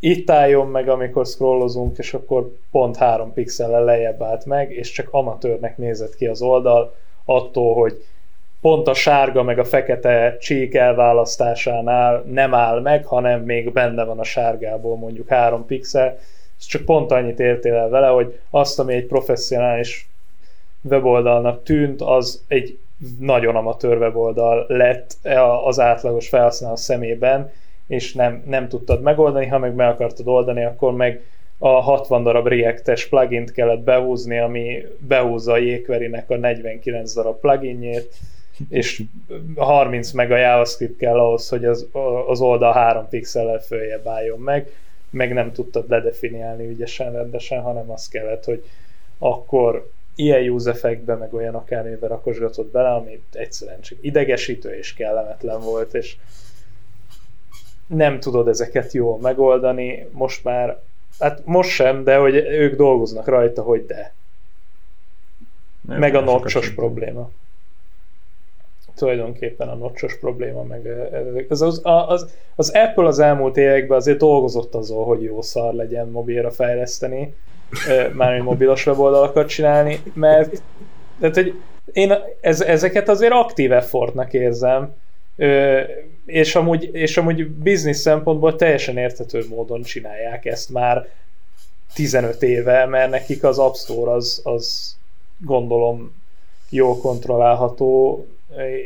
[0.00, 5.08] itt álljon meg, amikor scrollozunk, és akkor pont három pixellel lejjebb állt meg, és csak
[5.10, 6.94] amatőrnek nézett ki az oldal,
[7.24, 8.04] attól, hogy
[8.60, 14.18] pont a sárga meg a fekete csík elválasztásánál nem áll meg, hanem még benne van
[14.18, 16.18] a sárgából mondjuk három pixel,
[16.58, 20.08] és csak pont annyit értél el vele, hogy azt, ami egy professzionális
[20.82, 22.78] weboldalnak tűnt, az egy
[23.20, 25.16] nagyon amatőr weboldal lett
[25.64, 27.50] az átlagos felhasználó szemében,
[27.86, 31.22] és nem, nem tudtad megoldani, ha meg meg akartad oldani, akkor meg
[31.58, 38.14] a 60 darab React-es plugint kellett behúzni, ami behúzza a jégverinek a 49 darab pluginjét,
[38.68, 39.02] és
[39.56, 41.88] 30 meg a JavaScript kell ahhoz, hogy az,
[42.28, 44.70] az oldal 3 pixellel följebb álljon meg,
[45.10, 48.64] meg nem tudtad ledefiniálni ügyesen, rendesen, hanem az kellett, hogy
[49.18, 55.60] akkor ilyen use effectbe, meg olyan akármiben rakosgatott bele, ami egyszerűen csak idegesítő és kellemetlen
[55.60, 56.16] volt, és
[57.86, 60.80] nem tudod ezeket jól megoldani, most már,
[61.18, 64.14] hát most sem, de hogy ők dolgoznak rajta, hogy de.
[65.80, 67.30] Nem, meg a nocsos probléma
[68.98, 70.86] tulajdonképpen a nocsos probléma, meg
[71.48, 76.08] ez az, az, az Apple az elmúlt években azért dolgozott azon, hogy jó szar legyen
[76.08, 77.34] mobilra fejleszteni,
[78.12, 80.62] már mobilos weboldalakat csinálni, mert
[81.20, 81.54] tehát, hogy
[81.92, 84.94] én ez, ezeket azért aktív effortnak érzem,
[86.26, 91.08] és amúgy, és amúgy biznisz szempontból teljesen értető módon csinálják ezt már
[91.94, 94.96] 15 éve, mert nekik az App Store az, az
[95.38, 96.14] gondolom
[96.70, 98.26] jól kontrollálható,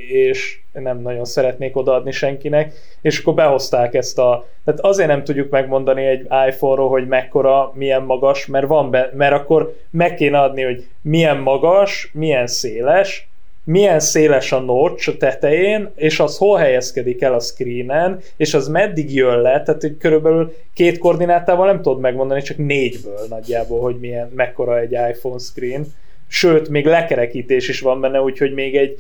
[0.09, 4.47] és nem nagyon szeretnék odaadni senkinek, és akkor behozták ezt a...
[4.65, 9.33] Tehát azért nem tudjuk megmondani egy iPhone-ról, hogy mekkora, milyen magas, mert van be, mert
[9.33, 13.29] akkor meg kéne adni, hogy milyen magas, milyen széles,
[13.65, 18.69] milyen széles a notch a tetején, és az hol helyezkedik el a screenen, és az
[18.69, 23.97] meddig jön le, tehát hogy körülbelül két koordinátával nem tudod megmondani, csak négyből nagyjából, hogy
[24.01, 25.87] milyen, mekkora egy iPhone screen.
[26.29, 28.99] Sőt, még lekerekítés is van benne, úgyhogy még egy,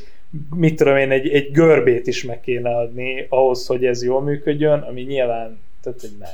[0.54, 4.80] mit tudom én, egy, egy görbét is meg kéne adni ahhoz, hogy ez jól működjön,
[4.80, 6.30] ami nyilván, tehát hogy nem.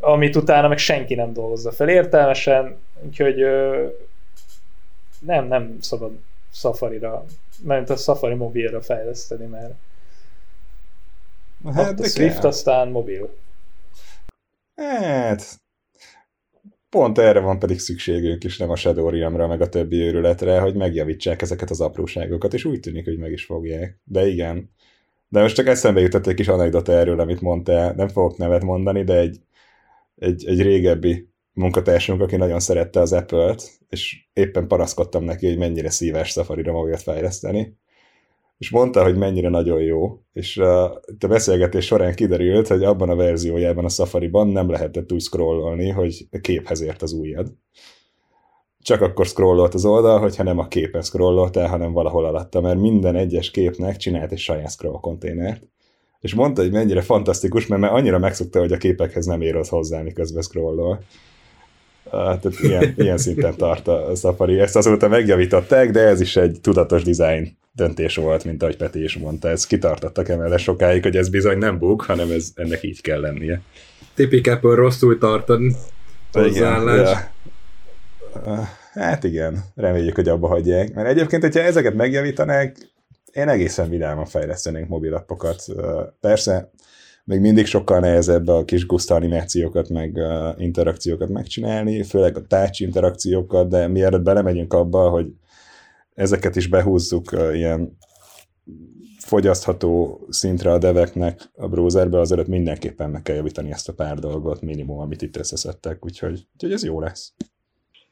[0.00, 3.86] Amit utána meg senki nem dolgozza fel értelmesen, úgyhogy ö,
[5.18, 6.18] nem, nem szabad
[6.52, 7.24] Safari-ra,
[7.62, 9.74] mert a Safari mobilra fejleszteni, mert
[11.74, 12.48] hát, a Swift kell.
[12.48, 13.36] aztán mobil.
[14.76, 15.60] Hát,
[16.90, 21.42] pont erre van pedig szükségünk is, nem a Shadowriamra, meg a többi őrületre, hogy megjavítsák
[21.42, 24.00] ezeket az apróságokat, és úgy tűnik, hogy meg is fogják.
[24.04, 24.70] De igen.
[25.28, 27.94] De most csak eszembe jutott egy kis anekdota erről, amit mondtál.
[27.94, 29.40] Nem fogok nevet mondani, de egy,
[30.16, 35.90] egy, egy régebbi munkatársunk, aki nagyon szerette az Apple-t, és éppen paraszkodtam neki, hogy mennyire
[35.90, 37.76] szíves Safari-ra fejleszteni
[38.58, 43.84] és mondta, hogy mennyire nagyon jó, és a beszélgetés során kiderült, hogy abban a verziójában
[43.84, 47.52] a Safari-ban nem lehetett úgy scrollolni, hogy képhez ért az ujjad.
[48.82, 53.16] csak akkor scrollolt az oldal, hogyha nem a képen scrolloltál, hanem valahol alatta, mert minden
[53.16, 55.62] egyes képnek csinált egy saját scroll konténert.
[56.20, 59.68] És mondta, hogy mennyire fantasztikus, mert már annyira megszokta, hogy a képekhez nem ér az
[59.68, 61.00] hozzá, miközben scrollol.
[62.10, 64.58] Tehát ilyen, ilyen szinten tart a Safari.
[64.58, 69.16] Ezt azóta megjavították, de ez is egy tudatos design döntés volt, mint ahogy Peti is
[69.16, 69.48] mondta.
[69.48, 73.60] Ez kitartottak emellett sokáig, hogy ez bizony nem bug, hanem ez, ennek így kell lennie.
[74.14, 75.60] Tipik Apple rosszul tartod
[76.32, 77.10] hozzáállás.
[78.44, 78.68] Ja.
[78.92, 80.94] Hát igen, reméljük, hogy abba hagyják.
[80.94, 82.76] Mert egyébként, hogyha ezeket megjavítanák,
[83.32, 85.64] én egészen vidáman fejlesztenénk mobilappokat.
[86.20, 86.70] Persze,
[87.24, 90.18] még mindig sokkal nehezebb a kis guszta animációkat, meg
[90.56, 95.26] interakciókat megcsinálni, főleg a touch interakciókat, de mielőtt belemegyünk abba, hogy
[96.18, 97.98] ezeket is behúzzuk ilyen
[99.18, 104.60] fogyasztható szintre a deveknek a browserbe, azelőtt mindenképpen meg kell javítani ezt a pár dolgot,
[104.60, 107.32] minimum, amit itt összeszedtek, úgyhogy, úgyhogy ez jó lesz.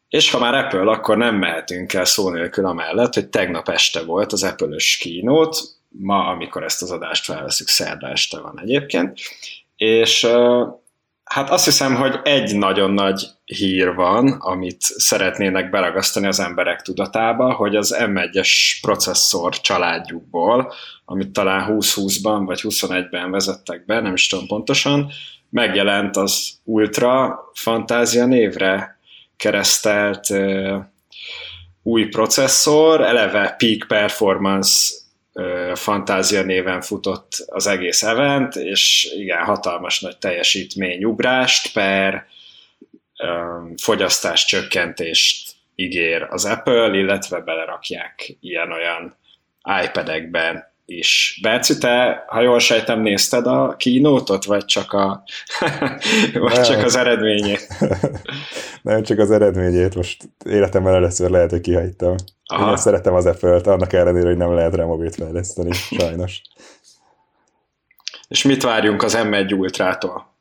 [0.08, 4.32] És ha már Apple, akkor nem mehetünk el szó nélkül amellett, hogy tegnap este volt
[4.32, 9.18] az Apple-ös kínót, ma, amikor ezt az adást felveszünk, szerda este van egyébként,
[9.76, 10.26] és
[11.24, 17.52] hát azt hiszem, hogy egy nagyon nagy hír van, amit szeretnének beragasztani az emberek tudatába,
[17.52, 20.72] hogy az M1-es processzor családjukból,
[21.04, 25.10] amit talán 2020-ban vagy 21-ben vezettek be, nem is tudom pontosan,
[25.50, 28.98] megjelent az Ultra Fantázia névre
[29.36, 30.26] keresztelt
[31.82, 34.94] új processzor, eleve Peak Performance
[35.74, 42.26] Fantázia néven futott az egész event, és igen, hatalmas nagy teljesítményugrást per
[43.82, 49.16] fogyasztás csökkentést ígér az Apple, illetve belerakják ilyen-olyan
[49.84, 51.38] iPad-ekben is.
[51.42, 55.22] Berci, te, ha jól sejtem, nézted a kínótot, vagy csak, a,
[56.32, 57.68] vagy csak az eredményét?
[58.82, 59.94] Nem, csak az eredményét.
[59.94, 62.14] Most életemben először lehet, hogy kihagytam.
[62.46, 62.70] Aha.
[62.70, 66.42] Én szeretem az Apple-t, annak ellenére, hogy nem lehet rá mobilt fejleszteni, sajnos.
[68.28, 70.34] És mit várjunk az M1 Ultrától?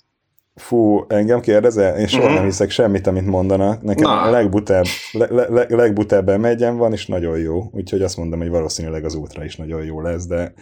[0.55, 1.97] Fú, engem kérdezel?
[1.97, 2.37] Én soha uh-huh.
[2.37, 3.81] nem hiszek semmit, amit mondanak.
[3.81, 4.21] Nekem Na.
[4.21, 7.63] a legbutább, le, le, legbutább M1 van, és nagyon jó.
[7.71, 10.53] Úgyhogy azt mondom, hogy valószínűleg az Ultra is nagyon jó lesz, de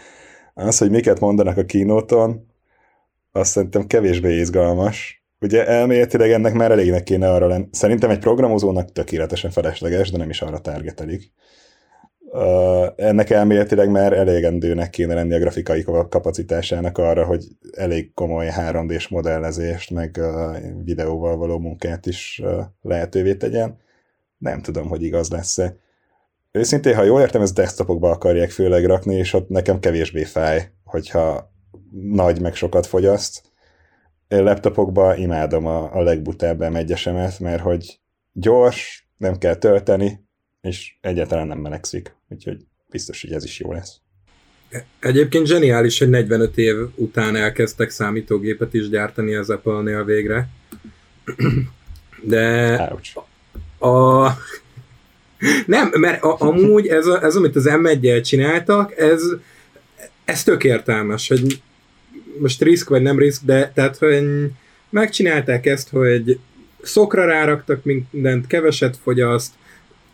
[0.54, 2.48] az, hogy miket mondanak a kínóton,
[3.32, 5.24] azt szerintem kevésbé izgalmas.
[5.40, 7.68] Ugye elméletileg ennek már elégnek kéne arra lenni.
[7.72, 11.32] Szerintem egy programozónak tökéletesen felesleges, de nem is arra targetelik.
[12.96, 19.92] Ennek elméletileg már elégendőnek kéne lenni a grafikai kapacitásának arra, hogy elég komoly 3D-s modellezést,
[19.92, 20.20] meg
[20.84, 22.42] videóval való munkát is
[22.82, 23.78] lehetővé tegyen.
[24.38, 25.76] Nem tudom, hogy igaz lesz-e.
[26.52, 31.52] Őszintén, ha jól értem, ezt desktopokba akarják főleg rakni, és ott nekem kevésbé fáj, hogyha
[32.12, 33.42] nagy meg sokat fogyaszt.
[34.28, 36.78] Laptopokba imádom a, a legbutább m
[37.40, 38.00] mert hogy
[38.32, 40.24] gyors, nem kell tölteni,
[40.64, 43.96] és egyáltalán nem melegszik, úgyhogy biztos, hogy ez is jó lesz.
[45.00, 50.50] Egyébként zseniális, hogy 45 év után elkezdtek számítógépet is gyártani az Apple-nél végre.
[52.22, 53.18] De Ouch.
[53.80, 54.32] a...
[55.66, 59.22] Nem, mert a, amúgy ez, a, ez, amit az M1-jel csináltak, ez,
[60.26, 61.62] ez tök értelmes, hogy
[62.40, 64.24] most risk vagy nem risk, de tehát, hogy
[64.90, 66.40] megcsinálták ezt, hogy
[66.82, 69.54] szokra ráraktak mindent, keveset fogyaszt,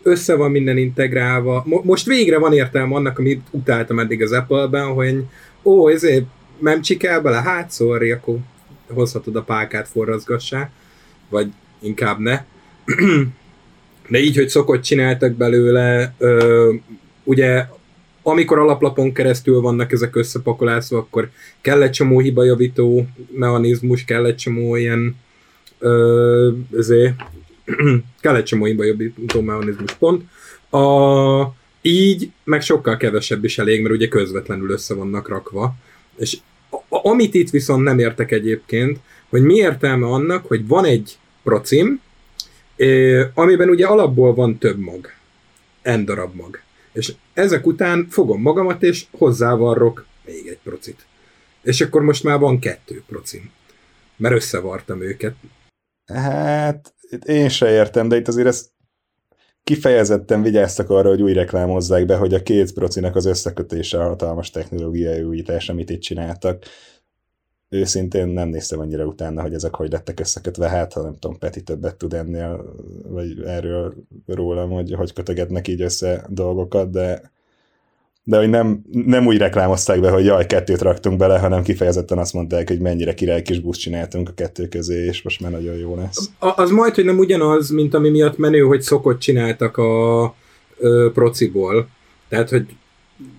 [0.03, 1.63] össze van minden integrálva.
[1.65, 5.23] Mo- most végre van értelme annak, amit utáltam eddig az Apple-ben, hogy
[5.63, 6.25] ó, ezért
[6.59, 8.37] nem csikál bele, hát sorry, akkor
[8.93, 10.69] hozhatod a pálkát, forrazgassá,
[11.29, 11.47] vagy
[11.79, 12.43] inkább ne.
[14.09, 16.73] De így, hogy szokott csináltak belőle, ö,
[17.23, 17.65] ugye
[18.23, 21.29] amikor alaplapon keresztül vannak ezek összepakolásva, akkor
[21.61, 25.15] kell egy csomó hibajavító mechanizmus, kell egy csomó ilyen
[25.79, 27.13] ö, ezért,
[28.21, 30.23] kell egy csomó hibajavító mechanizmus pont.
[30.69, 35.75] A, így meg sokkal kevesebb is elég, mert ugye közvetlenül össze vannak rakva.
[36.17, 36.37] És
[36.89, 42.01] a, amit itt viszont nem értek egyébként, hogy mi értelme annak, hogy van egy procim,
[43.33, 45.11] amiben ugye alapból van több mag,
[45.83, 46.61] n darab mag.
[46.91, 51.05] És ezek után fogom magamat, és hozzávarrok még egy procit.
[51.61, 53.51] És akkor most már van kettő procim.
[54.15, 55.35] Mert összevartam őket.
[56.05, 56.93] Hát,
[57.25, 58.69] én se értem, de itt azért ezt
[59.63, 64.49] kifejezetten vigyáztak arra, hogy úgy reklámozzák be, hogy a két procinak az összekötése a hatalmas
[64.49, 66.63] technológiai újítás, amit itt csináltak.
[67.69, 71.61] Őszintén nem néztem annyira utána, hogy ezek hogy lettek összekötve, hát ha nem tudom, Peti
[71.61, 72.73] többet tud ennél,
[73.07, 73.93] vagy erről
[74.25, 77.31] rólam, hogy hogy kötögetnek így össze dolgokat, de,
[78.29, 82.33] de hogy nem, nem úgy reklámozták be, hogy jaj, kettőt raktunk bele, hanem kifejezetten azt
[82.33, 85.95] mondták, hogy mennyire király kis buszt csináltunk a kettő közé, és most már nagyon jó
[85.95, 86.29] lesz.
[86.39, 90.35] Az majd, hogy nem ugyanaz, mint ami miatt menő, hogy szokott csináltak a
[90.77, 91.89] ö, prociból.
[92.27, 92.65] Tehát, hogy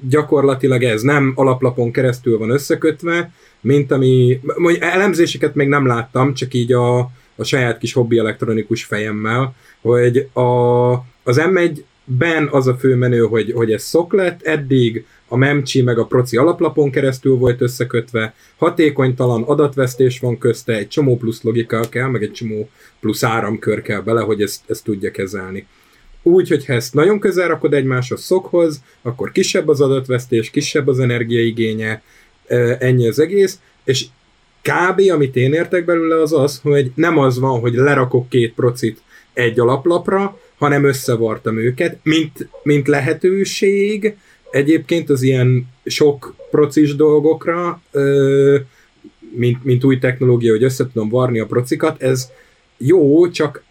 [0.09, 6.55] gyakorlatilag ez nem alaplapon keresztül van összekötve, mint ami, mondjuk elemzéseket még nem láttam, csak
[6.55, 6.99] így a,
[7.37, 10.91] a saját kis hobbi elektronikus fejemmel, hogy a,
[11.23, 11.83] az M1
[12.19, 16.05] ben az a fő menő, hogy, hogy ez szok lett, eddig a memcsi meg a
[16.05, 22.23] proci alaplapon keresztül volt összekötve, hatékonytalan adatvesztés van közte, egy csomó plusz logika kell, meg
[22.23, 22.69] egy csomó
[23.01, 25.67] plusz áramkör kell bele, hogy ezt, ezt tudja kezelni.
[26.23, 30.99] Úgy, hogy ha ezt nagyon közel rakod egymáshoz szokhoz, akkor kisebb az adatvesztés, kisebb az
[30.99, 32.03] energiaigénye,
[32.79, 34.07] ennyi az egész, és
[34.63, 35.11] kb.
[35.11, 39.61] amit én értek belőle az az, hogy nem az van, hogy lerakok két procit egy
[39.61, 44.17] alaplapra, hanem összevartam őket, mint, mint lehetőség,
[44.51, 47.83] egyébként az ilyen sok procis dolgokra,
[49.37, 52.29] mint, mint új technológia, hogy össze tudom varni a procikat, ez
[52.77, 53.63] jó, csak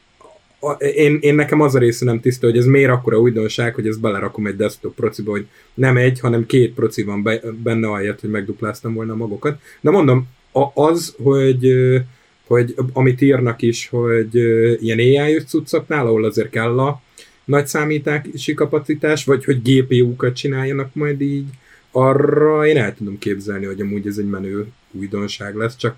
[0.80, 4.02] én, én nekem az a része nem tiszta, hogy ez miért akkora újdonság, hogy ezt
[4.02, 8.30] belerakom egy desktop prociba, hogy nem egy, hanem két proci van be, benne ahelyett, hogy
[8.30, 9.60] megdupláztam volna a magokat.
[9.82, 10.28] De mondom,
[10.74, 11.74] az, hogy
[12.50, 14.36] hogy amit írnak is, hogy
[14.84, 17.02] ilyen AI-os cuccoknál, ahol azért kell a
[17.46, 21.48] nagy számítási kapacitás, vagy hogy GPU-kat csináljanak majd így,
[21.92, 25.96] arra én el tudom képzelni, hogy amúgy ez egy menő újdonság lesz, csak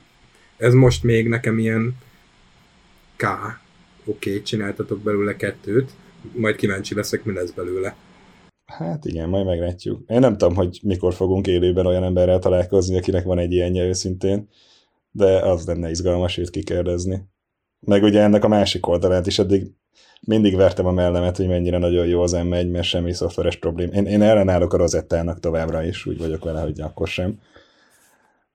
[0.58, 1.96] ez most még nekem ilyen
[3.16, 3.24] K.
[4.06, 5.92] Oké, okay, csináltatok belőle kettőt,
[6.34, 7.96] majd kíváncsi leszek, mi lesz belőle.
[8.66, 10.02] Hát igen, majd meglátjuk.
[10.08, 14.48] Én nem tudom, hogy mikor fogunk élőben olyan emberrel találkozni, akinek van egy ilyenje őszintén
[15.12, 17.30] de az lenne izgalmas őt kikérdezni.
[17.80, 19.72] Meg ugye ennek a másik oldalát is eddig
[20.28, 23.92] mindig vertem a mellemet, hogy mennyire nagyon jó az M1, mert semmi szoftveres problém.
[23.92, 27.40] Én, én ellenállok a rozettának továbbra is, úgy vagyok vele, hogy akkor sem.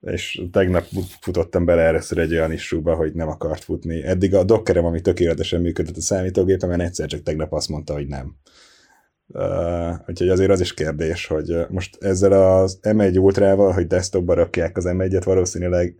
[0.00, 0.84] És tegnap
[1.20, 4.02] futottam bele először egy olyan isúba, hogy nem akart futni.
[4.02, 8.36] Eddig a dockerem, ami tökéletesen működött a számítógépemen, egyszer csak tegnap azt mondta, hogy nem.
[9.28, 14.76] Uh, úgyhogy azért az is kérdés, hogy most ezzel az M1 Ultrával, hogy desktopba rakják
[14.76, 15.96] az M1-et, valószínűleg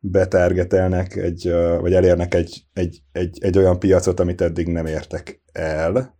[0.00, 6.18] betergetelnek, egy, vagy elérnek egy, egy, egy, egy olyan piacot, amit eddig nem értek el,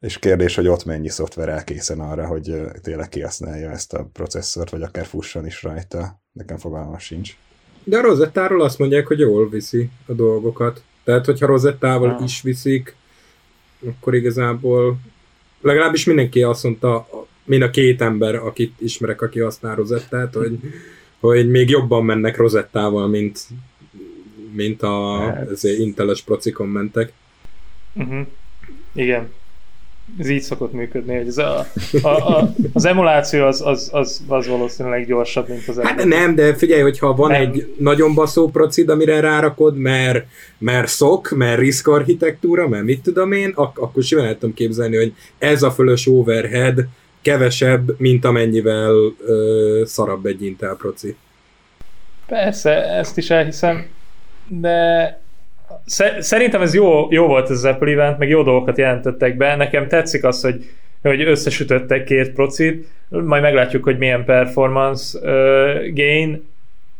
[0.00, 4.82] és kérdés, hogy ott mennyi szoftver elkészen arra, hogy tényleg kihasználja ezt a processzort, vagy
[4.82, 6.22] akár fusson is rajta.
[6.32, 7.36] Nekem fogalmam sincs.
[7.84, 10.82] De a rozettáról azt mondják, hogy jól viszi a dolgokat.
[11.04, 12.24] Tehát, hogyha rozettával ah.
[12.24, 12.96] is viszik,
[13.88, 14.98] akkor igazából
[15.60, 17.08] legalábbis mindenki azt mondta,
[17.44, 20.58] mind a két ember, akit ismerek, aki használ rozettát, hogy
[21.30, 23.40] hogy még jobban mennek rozettával, mint,
[24.52, 25.62] mint a hát.
[25.62, 27.12] inteles procikon mentek.
[27.94, 28.26] Uh-huh.
[28.94, 29.28] Igen.
[30.18, 31.66] Ez így szokott működni, hogy ez a,
[32.02, 36.54] a, a, az emuláció az, az, az, az valószínűleg gyorsabb, mint az Hát nem, de
[36.54, 37.40] figyelj, hogyha van nem.
[37.40, 40.26] egy nagyon baszó procid, amire rárakod, mert,
[40.58, 44.96] mert szok, mert risk architektúra, mert mit tudom én, ak- akkor simán el tudom képzelni,
[44.96, 46.86] hogy ez a fölös overhead
[47.22, 48.94] kevesebb, mint amennyivel
[49.26, 51.16] ö, szarabb egy Intel proci.
[52.26, 53.86] Persze, ezt is elhiszem,
[54.48, 55.20] de
[56.18, 59.56] szerintem ez jó, jó volt ez az Apple event, meg jó dolgokat jelentettek be.
[59.56, 60.70] Nekem tetszik az, hogy,
[61.02, 66.50] hogy összesütöttek két procit, majd meglátjuk, hogy milyen performance uh, gain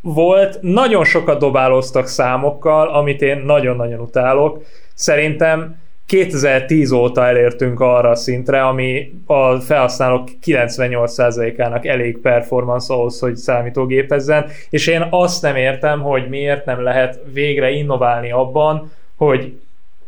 [0.00, 0.58] volt.
[0.60, 4.64] Nagyon sokat dobálóztak számokkal, amit én nagyon-nagyon utálok.
[4.94, 13.36] Szerintem 2010 óta elértünk arra a szintre, ami a felhasználók 98%-ának elég performance ahhoz, hogy
[13.36, 19.52] számítógépezzen, és én azt nem értem, hogy miért nem lehet végre innoválni abban, hogy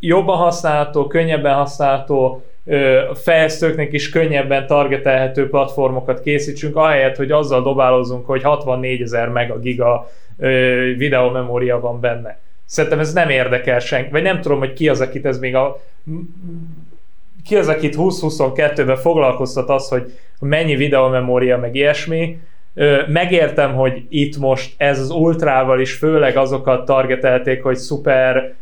[0.00, 2.44] jobban használható, könnyebben használható,
[3.14, 10.10] fejlesztőknek is könnyebben targetelhető platformokat készítsünk, ahelyett, hogy azzal dobálozunk, hogy 64 ezer megagiga
[10.96, 12.38] videómemória van benne.
[12.64, 15.82] Szerintem ez nem érdekel senki, vagy nem tudom, hogy ki az, akit ez még a
[17.44, 22.38] ki az, akit 2022-ben foglalkoztat az, hogy mennyi videomemória, meg ilyesmi.
[23.06, 28.54] Megértem, hogy itt most ez az ultrával is főleg azokat targetelték, hogy szuper,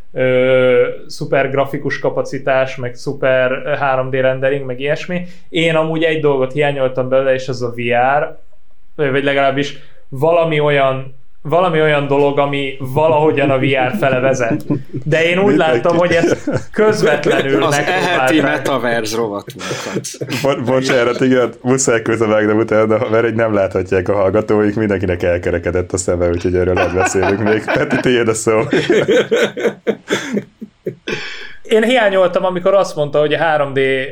[1.07, 5.25] szuper grafikus kapacitás, meg szuper 3D rendering, meg ilyesmi.
[5.49, 8.37] Én amúgy egy dolgot hiányoltam belőle, és az a VR,
[8.95, 9.77] vagy legalábbis
[10.09, 14.65] valami olyan valami olyan dolog, ami valahogyan a VR fele vezet.
[15.03, 20.07] De én úgy láttam, hogy ez közvetlenül Az eheti metaverse rovatunkat.
[20.41, 25.97] Bo- bocsánat, igen, muszáj közbevágnom utána, mert egy nem láthatják a hallgatóik, mindenkinek elkerekedett a
[25.97, 27.63] szeme, úgyhogy erről nem beszélünk még.
[27.65, 28.59] Peti, tiéd a szó.
[31.63, 34.07] Én hiányoltam, amikor azt mondta, hogy a 3D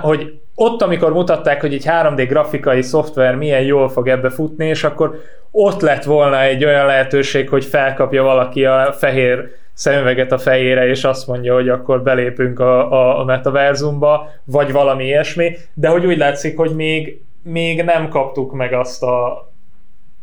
[0.00, 4.84] hogy ott, amikor mutatták, hogy egy 3D grafikai szoftver milyen jól fog ebbe futni, és
[4.84, 5.20] akkor
[5.50, 11.04] ott lett volna egy olyan lehetőség, hogy felkapja valaki a fehér szemüveget a fejére, és
[11.04, 16.18] azt mondja, hogy akkor belépünk a, a, a metaverzumba, vagy valami ilyesmi, de hogy úgy
[16.18, 19.48] látszik, hogy még, még nem kaptuk meg azt a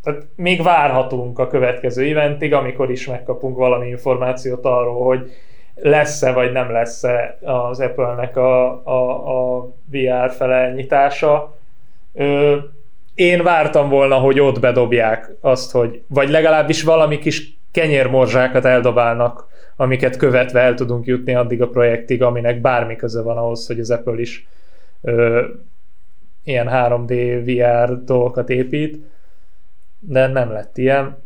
[0.03, 5.31] tehát még várhatunk a következő eventig, amikor is megkapunk valami információt arról, hogy
[5.75, 11.57] lesz-e vagy nem lesz-e az Apple-nek a, a, a VR felelnyitása.
[13.17, 20.17] Én vártam volna, hogy ott bedobják azt, hogy vagy legalábbis valami kis kenyérmorzsákat eldobálnak, amiket
[20.17, 24.19] követve el tudunk jutni addig a projektig, aminek bármi köze van ahhoz, hogy az Apple
[24.19, 24.47] is
[25.01, 25.45] ö,
[26.43, 28.99] ilyen 3D VR dolgokat épít,
[29.99, 31.17] de nem lett ilyen.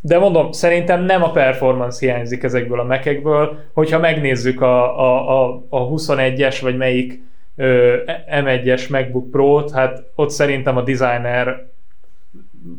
[0.00, 5.62] De mondom, szerintem nem a performance hiányzik ezekből a mekekből, hogyha megnézzük a, a, a,
[5.68, 7.22] a 21-es, vagy melyik
[7.56, 11.66] M1-es MacBook Pro-t, hát ott szerintem a designer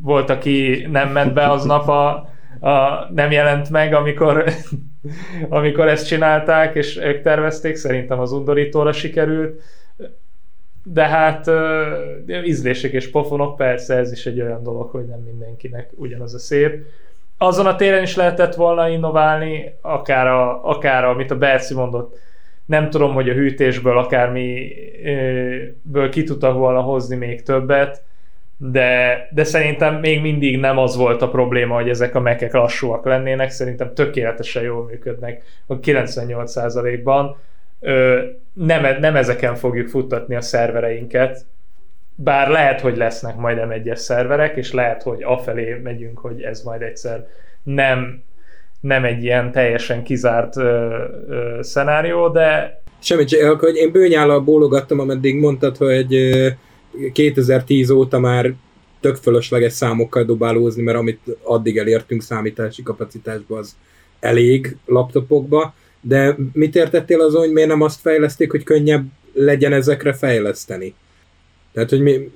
[0.02, 2.10] volt, aki nem ment be aznap a,
[2.68, 4.44] a nem jelent meg, amikor,
[5.50, 9.62] amikor ezt csinálták, és ők tervezték, szerintem az undorítóra sikerült.
[10.84, 15.90] De hát uh, ízlések és pofonok, persze ez is egy olyan dolog, hogy nem mindenkinek
[15.96, 16.86] ugyanaz a szép
[17.44, 22.18] azon a téren is lehetett volna innoválni, akár, a, akár amit a Berci mondott,
[22.66, 28.04] nem tudom, hogy a hűtésből akármiből ki tudtak volna hozni még többet,
[28.58, 33.06] de, de szerintem még mindig nem az volt a probléma, hogy ezek a mekek lassúak
[33.06, 37.38] lennének, szerintem tökéletesen jól működnek a 98%-ban.
[38.54, 41.46] Nem, nem ezeken fogjuk futtatni a szervereinket,
[42.16, 46.82] bár lehet, hogy lesznek majd M1-es szerverek, és lehet, hogy afelé megyünk, hogy ez majd
[46.82, 47.28] egyszer
[47.64, 48.24] nem,
[48.84, 52.82] nem egy ilyen teljesen kizárt ö, ö, szenárió, de...
[53.00, 56.16] Semmit, hogy én bőnyállal bólogattam, ameddig mondtad, hogy
[57.14, 58.54] 2010 óta már
[59.00, 63.76] tök fölösleges számokkal dobálózni, mert amit addig elértünk számítási kapacitásba, az
[64.20, 70.14] elég laptopokba, de mit értettél azon, hogy miért nem azt fejleszték, hogy könnyebb legyen ezekre
[70.14, 70.94] fejleszteni?
[71.74, 72.32] Tehát, hogy mi,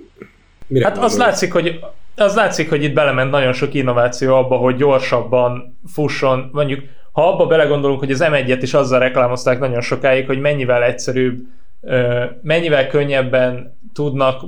[0.68, 1.80] mire Hát az látszik, hogy
[2.20, 6.80] az látszik, hogy itt belement nagyon sok innováció abba, hogy gyorsabban fusson, mondjuk
[7.12, 11.40] ha abba belegondolunk, hogy az M1-et is azzal reklámozták nagyon sokáig, hogy mennyivel egyszerűbb,
[12.42, 14.42] mennyivel könnyebben tudnak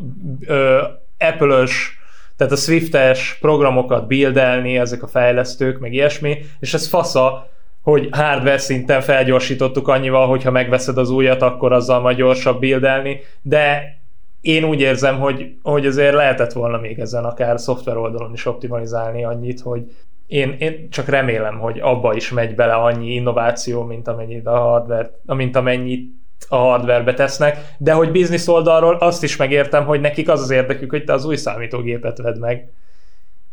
[1.18, 1.98] Apple-ös,
[2.38, 7.50] tehát a Swift-es programokat buildelni, ezek a fejlesztők, meg ilyesmi, és ez fasza,
[7.82, 13.98] hogy hardware szinten felgyorsítottuk annyival, hogyha megveszed az újat, akkor azzal majd gyorsabb buildelni, de
[14.42, 19.24] én úgy érzem, hogy, hogy azért lehetett volna még ezen akár szoftver oldalon is optimalizálni
[19.24, 19.92] annyit, hogy
[20.28, 25.12] én, én csak remélem, hogy abba is megy bele annyi innováció, mint amennyit a hardware,
[25.26, 26.18] mint amennyit
[26.48, 30.90] a hardwarebe tesznek, de hogy biznisz oldalról azt is megértem, hogy nekik az az érdekük,
[30.90, 32.72] hogy te az új számítógépet vedd meg.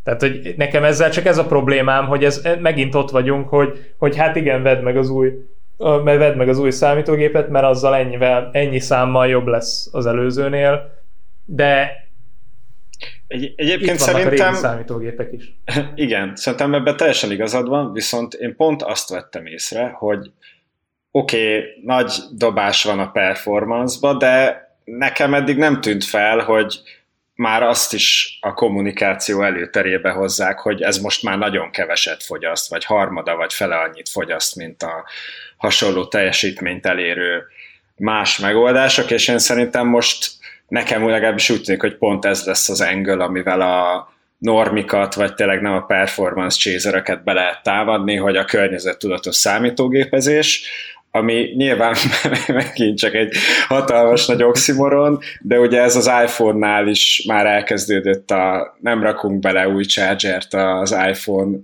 [0.04, 4.16] Tehát, hogy nekem ezzel csak ez a problémám, hogy ez megint ott vagyunk, hogy, hogy
[4.16, 5.32] hát igen, vedd meg az új
[5.78, 10.94] mert vedd meg az új számítógépet, mert azzal ennyivel, ennyi számmal jobb lesz az előzőnél,
[11.44, 12.04] de
[13.26, 14.52] egy, egyébként itt szerintem...
[14.52, 15.52] a számítógépek is.
[15.94, 20.30] Igen, szerintem ebben teljesen igazad van, viszont én pont azt vettem észre, hogy
[21.10, 26.80] oké, okay, nagy dobás van a performance-ba, de nekem eddig nem tűnt fel, hogy
[27.36, 32.84] már azt is a kommunikáció előterébe hozzák, hogy ez most már nagyon keveset fogyaszt, vagy
[32.84, 35.04] harmada, vagy fele annyit fogyaszt, mint a,
[35.56, 37.42] hasonló teljesítményt elérő
[37.96, 40.30] más megoldások, és én szerintem most
[40.68, 44.08] nekem legalábbis úgy tűnik, hogy pont ez lesz az angle, amivel a
[44.38, 50.64] normikat, vagy tényleg nem a performance chasereket be lehet támadni, hogy a környezettudatos számítógépezés,
[51.16, 51.94] ami nyilván
[52.46, 53.32] megint csak egy
[53.66, 59.68] hatalmas nagy oximoron, de ugye ez az iPhone-nál is már elkezdődött a nem rakunk bele
[59.68, 61.56] új chargert az iPhone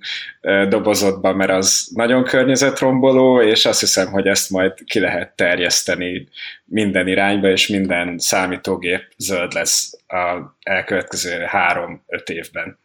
[0.69, 6.29] dobozotba, mert az nagyon környezetromboló, és azt hiszem, hogy ezt majd ki lehet terjeszteni
[6.65, 12.79] minden irányba, és minden számítógép zöld lesz a elkövetkező három-öt évben.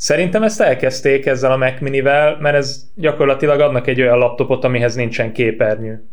[0.00, 4.94] Szerintem ezt elkezdték ezzel a Mac Minivel, mert ez gyakorlatilag adnak egy olyan laptopot, amihez
[4.94, 6.04] nincsen képernyő.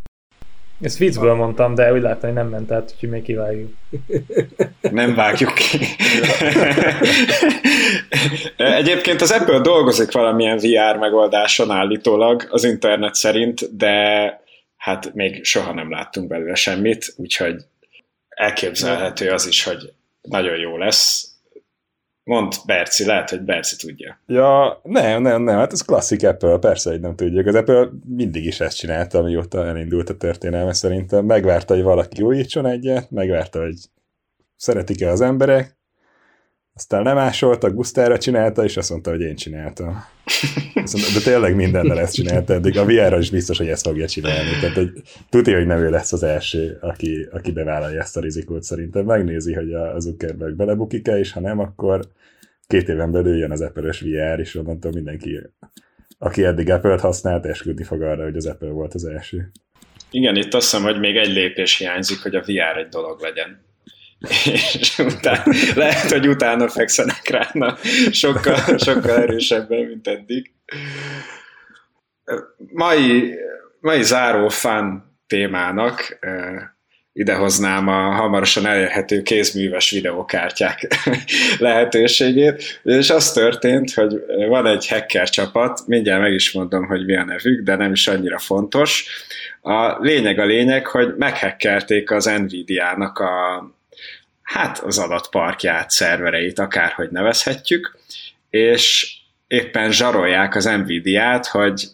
[0.81, 3.73] Ezt viccből mondtam, de úgy láttam, hogy nem ment át, úgyhogy még kivágjuk.
[4.91, 5.79] Nem vágjuk ki.
[8.81, 14.25] Egyébként az ebből dolgozik valamilyen VR megoldáson állítólag az internet szerint, de
[14.77, 17.55] hát még soha nem láttunk belőle semmit, úgyhogy
[18.29, 21.36] elképzelhető az is, hogy nagyon jó lesz
[22.27, 24.19] Mond Berci, lehet, hogy Berci tudja.
[24.25, 27.45] Ja, nem, nem, nem, hát ez klasszik Apple, persze, hogy nem tudjuk.
[27.45, 31.25] Az Apple mindig is ezt csinálta, amióta elindult a történelme szerintem.
[31.25, 33.75] Megvárta, hogy valaki újítson egyet, megvárta, hogy
[34.55, 35.76] szeretik-e az emberek,
[36.77, 40.03] aztán lemásolta, Gusztára csinálta, és azt mondta, hogy én csináltam.
[41.13, 42.77] De tényleg mindennel ezt csinálta eddig.
[42.77, 44.49] A vr is biztos, hogy ezt fogja csinálni.
[44.61, 44.91] Tehát hogy
[45.29, 49.05] tudja, hogy nem ő lesz az első, aki, aki bevállalja ezt a rizikót szerintem.
[49.05, 52.07] Megnézi, hogy a Zuckerberg belebukik-e, és ha nem, akkor
[52.67, 55.39] két éven belül jön az Apple-ös VR, és onnantól mindenki,
[56.17, 59.51] aki eddig Apple-t használt, esküdni fog arra, hogy az Apple volt az első.
[60.11, 63.65] Igen, itt azt hiszem, hogy még egy lépés hiányzik, hogy a VR egy dolog legyen
[64.79, 65.43] és utána,
[65.75, 67.77] lehet, hogy utána fekszenek rá, na,
[68.11, 70.51] sokkal, sokkal erősebben, mint eddig.
[72.57, 73.35] Mai,
[73.79, 76.19] mai záró fan témának
[77.17, 80.87] idehoznám a hamarosan elérhető kézműves videókártyák
[81.59, 87.15] lehetőségét, és az történt, hogy van egy hacker csapat, mindjárt meg is mondom, hogy mi
[87.15, 89.05] a nevük, de nem is annyira fontos.
[89.61, 93.65] A lényeg a lényeg, hogy meghekkelték az Nvidia-nak a
[94.47, 97.97] hát az adatparkját, szervereit, akárhogy nevezhetjük,
[98.49, 99.15] és
[99.47, 101.87] éppen zsarolják az Nvidia-t, hogy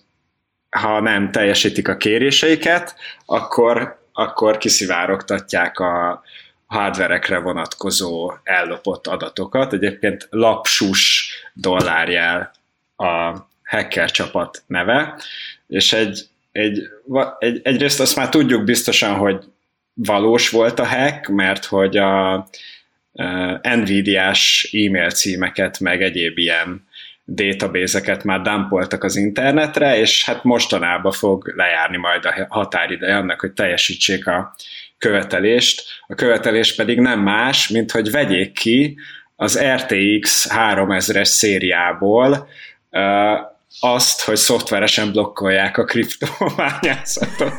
[0.70, 2.95] ha nem teljesítik a kéréseiket,
[3.26, 6.24] akkor, akkor kiszivárogtatják a
[6.66, 9.74] hardverekre vonatkozó ellopott adatokat.
[9.74, 12.51] Egyébként lapsus dollárjel
[12.95, 15.20] a hacker csapat neve,
[15.68, 16.89] és egy, egy,
[17.39, 19.43] egy, egyrészt azt már tudjuk biztosan, hogy
[19.94, 22.48] valós volt a hack, mert hogy a
[23.62, 26.88] Nvidia-s e-mail címeket, meg egyéb ilyen
[27.26, 33.52] database-eket már dumpoltak az internetre, és hát mostanában fog lejárni majd a határideje annak, hogy
[33.52, 34.56] teljesítsék a
[34.98, 35.84] követelést.
[36.08, 38.98] A követelés pedig nem más, mint hogy vegyék ki
[39.36, 42.48] az RTX 3000-es szériából
[43.80, 47.53] azt, hogy szoftveresen blokkolják a kriptományászatot.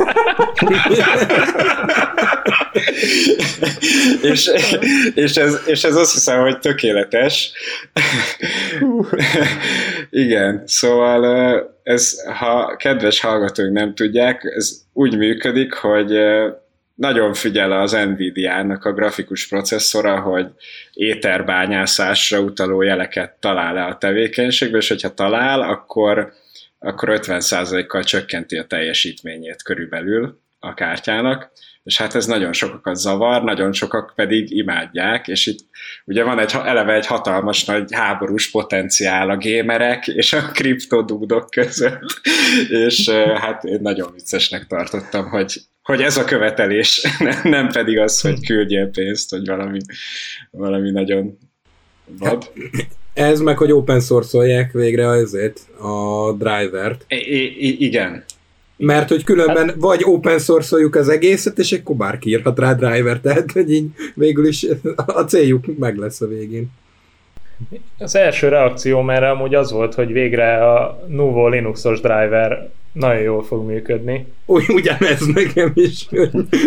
[4.23, 4.51] és,
[5.15, 7.53] és, ez, és ez azt hiszem, hogy tökéletes.
[10.11, 11.25] Igen, szóval
[11.83, 16.19] ez, ha kedves hallgatók nem tudják, ez úgy működik, hogy
[16.95, 20.47] nagyon figyel az Nvidia-nak a grafikus processzora, hogy
[20.93, 26.33] éterbányászásra utaló jeleket talál-e a tevékenységbe, és hogyha talál, akkor,
[26.79, 33.73] akkor 50%-kal csökkenti a teljesítményét körülbelül a kártyának, és hát ez nagyon sokakat zavar, nagyon
[33.73, 35.59] sokak pedig imádják, és itt
[36.05, 42.21] ugye van egy, eleve egy hatalmas nagy háborús potenciál a gémerek és a kriptodúdok között,
[42.87, 47.07] és hát én nagyon viccesnek tartottam, hogy hogy ez a követelés,
[47.43, 49.79] nem pedig az, hogy küldjél pénzt, hogy valami,
[50.51, 51.39] valami nagyon
[52.05, 52.51] vad.
[53.13, 57.05] Ez meg, hogy open source végre azért a drivert.
[57.09, 58.25] I- I- igen.
[58.77, 63.21] Mert hogy különben hát, vagy open source az egészet, és akkor bárki írhat rá driver,
[63.21, 64.67] tehát hogy így végül is
[64.97, 66.71] a céljuk meg lesz a végén.
[67.99, 73.43] Az első reakció erre amúgy az volt, hogy végre a Nuvo Linuxos driver nagyon jól
[73.43, 74.27] fog működni.
[74.47, 76.07] Úgy, ugyanez nekem is.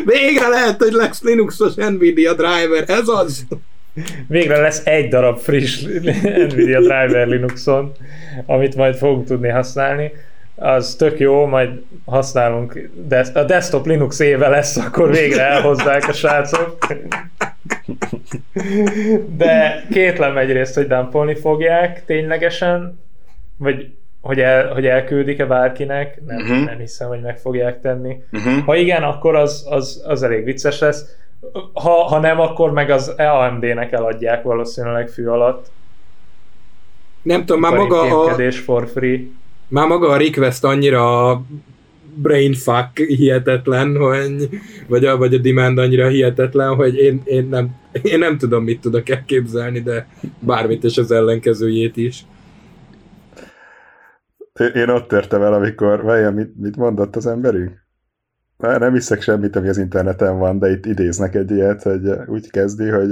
[0.06, 3.46] Végre lehet, hogy lesz Linuxos Nvidia driver, ez az!
[4.28, 7.92] Végre lesz egy darab friss Nvidia driver Linuxon,
[8.46, 10.12] amit majd fogunk tudni használni.
[10.56, 11.70] Az tök jó, majd
[12.06, 16.78] használunk, de a desktop Linux éve lesz, akkor végre elhozzák a srácok.
[19.38, 23.00] De kétlem egyrészt, hogy dumpolni fogják ténylegesen,
[23.58, 23.97] vagy
[24.28, 26.66] hogy, el, hogy elküldik-e bárkinek, nem, uh-huh.
[26.66, 28.22] nem hiszem, hogy meg fogják tenni.
[28.32, 28.66] Uh-huh.
[28.66, 31.06] Ha igen, akkor az, az, az elég vicces lesz.
[31.74, 35.66] Ha, ha nem, akkor meg az AMD-nek eladják valószínűleg fű alatt.
[37.22, 38.52] Nem tudom, már maga a...
[38.52, 39.20] for free.
[39.68, 41.42] Már maga a request annyira
[42.16, 44.50] brainfuck hihetetlen, hogy,
[44.88, 48.82] vagy, a, vagy a demand annyira hihetetlen, hogy én, én, nem, én nem tudom, mit
[48.82, 50.08] tudok elképzelni, de
[50.40, 52.26] bármit és az ellenkezőjét is.
[54.74, 57.86] Én ott törtem el, amikor, vajon mit, mit mondott az emberünk?
[58.58, 62.50] Már nem hiszek semmit, ami az interneten van, de itt idéznek egy ilyet, hogy úgy
[62.50, 63.10] kezdi, hogy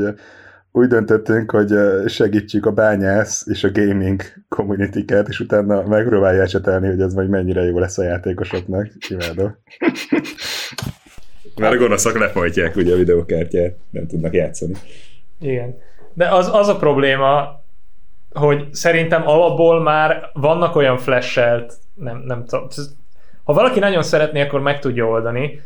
[0.72, 1.74] úgy döntöttünk, hogy
[2.06, 7.64] segítsük a bányász és a gaming community és utána megpróbálja ecsetelni, hogy ez majd mennyire
[7.64, 8.88] jó lesz a játékosoknak.
[9.10, 9.56] Imádom.
[11.56, 14.74] Mert a gonoszak lefolytják ugye a videókártyát, nem tudnak játszani.
[15.40, 15.76] Igen.
[16.14, 17.64] De az, az a probléma,
[18.36, 22.68] hogy szerintem alapból már vannak olyan flashelt, nem, nem tudom,
[23.44, 25.60] ha valaki nagyon szeretné, akkor meg tudja oldani.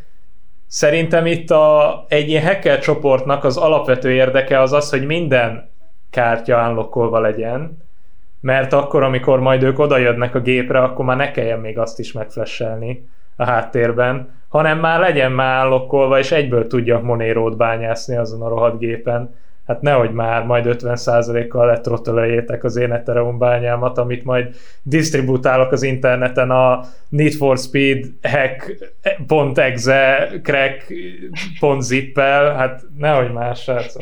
[0.68, 5.70] Szerintem itt a, egy ilyen hacker csoportnak az alapvető érdeke az az, hogy minden
[6.10, 7.78] kártya unlockolva legyen,
[8.42, 12.12] mert akkor, amikor majd ők odajönnek a gépre, akkor már ne kelljen még azt is
[12.12, 18.50] megflesselni a háttérben, hanem már legyen már unlockolva, és egyből tudjak Monérót bányászni azon a
[18.50, 19.36] rohadt gépen
[19.70, 26.52] hát nehogy már majd 50%-kal letrottelejétek az én Ethereum bányámat, amit majd disztributálok az interneten
[26.52, 28.06] a Need for Speed
[29.28, 34.02] hack.exe crack.zip-el, hát nehogy más srácok.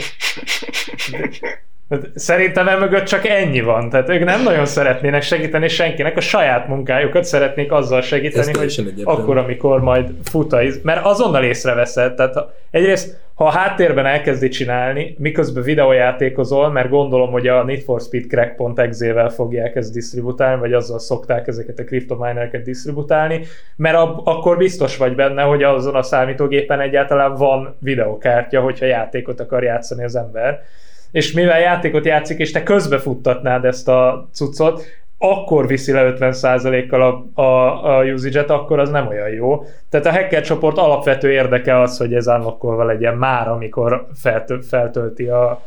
[2.15, 7.23] Szerintem emögött csak ennyi van, tehát ők nem nagyon szeretnének segíteni senkinek, a saját munkájukat
[7.23, 12.35] szeretnék azzal segíteni, hogy akkor, amikor majd fut a mert azonnal észreveszed, tehát
[12.71, 18.25] egyrészt, ha a háttérben elkezdi csinálni, miközben videójátékozol, mert gondolom, hogy a Need for Speed
[18.27, 23.41] Crack.exe-vel fogják ezt disztributálni, vagy azzal szokták ezeket a kriptominereket disztributálni,
[23.75, 29.39] mert ab, akkor biztos vagy benne, hogy azon a számítógépen egyáltalán van videokártya, hogyha játékot
[29.39, 30.61] akar játszani az ember.
[31.11, 34.83] És mivel játékot játszik, és te közbefuttatnád ezt a cuccot,
[35.17, 39.65] akkor viszi le 50%-kal a, a, a usage-et, akkor az nem olyan jó.
[39.89, 45.27] Tehát a hacker csoport alapvető érdeke az, hogy ez unlockolva legyen már, amikor feltö- feltölti
[45.27, 45.61] a,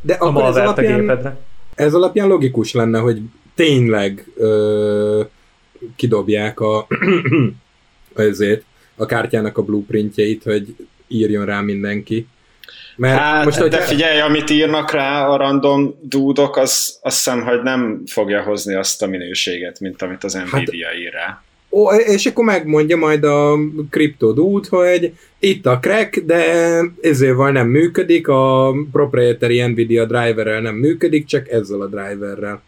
[0.00, 1.36] De a akkor ez alapján, a gépedre.
[1.74, 3.20] Ez alapján logikus lenne, hogy
[3.54, 5.22] tényleg ö,
[5.96, 6.86] kidobják a,
[8.14, 8.64] ezért,
[8.96, 10.76] a kártyának a blueprintjeit, hogy
[11.08, 12.26] írjon rá mindenki.
[13.00, 17.62] Mert hát, most, de figyelj, amit írnak rá a random dúdok, az azt hiszem, hogy
[17.62, 21.42] nem fogja hozni azt a minőséget, mint amit az Nvidia hát, ír rá.
[21.70, 23.58] Ó, és akkor megmondja majd a
[23.90, 26.44] CryptoDude, hogy itt a crack, de
[27.02, 32.62] ezért nem működik, a proprietary Nvidia driverrel nem működik, csak ezzel a driverrel.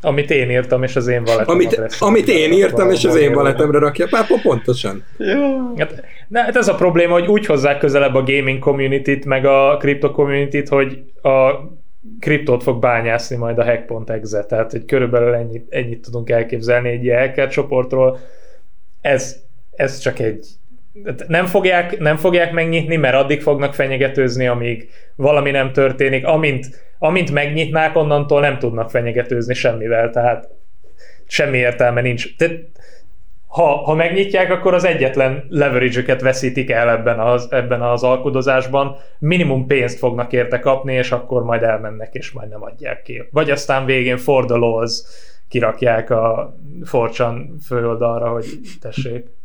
[0.00, 3.78] Amit én írtam, és az én valetemre Amit, amit én írtam, és az én valetemre
[3.78, 4.06] rakja.
[4.10, 5.04] Pápa, pontosan.
[5.18, 5.72] Ja.
[5.76, 9.76] Hát, de hát ez a probléma, hogy úgy hozzák közelebb a gaming community-t, meg a
[9.76, 11.50] crypto community-t, hogy a
[12.20, 17.20] kriptót fog bányászni majd a hack.exe, tehát hogy körülbelül ennyit, ennyit tudunk elképzelni egy ilyen
[17.20, 18.18] hacker csoportról.
[19.00, 19.36] Ez,
[19.76, 20.46] ez csak egy
[21.26, 26.26] nem fogják, nem fogják megnyitni, mert addig fognak fenyegetőzni, amíg valami nem történik.
[26.26, 26.66] Amint,
[26.98, 30.48] amint megnyitnák, onnantól nem tudnak fenyegetőzni semmivel, tehát
[31.26, 32.36] semmi értelme nincs.
[32.36, 32.50] De
[33.46, 39.66] ha, ha megnyitják, akkor az egyetlen leverage veszítik el ebben az, ebben az alkudozásban, minimum
[39.66, 43.28] pénzt fognak érte kapni, és akkor majd elmennek, és majd nem adják ki.
[43.30, 45.06] Vagy aztán végén fordulóz
[45.48, 48.46] kirakják a Forchan főoldalra, hogy
[48.80, 49.36] tessék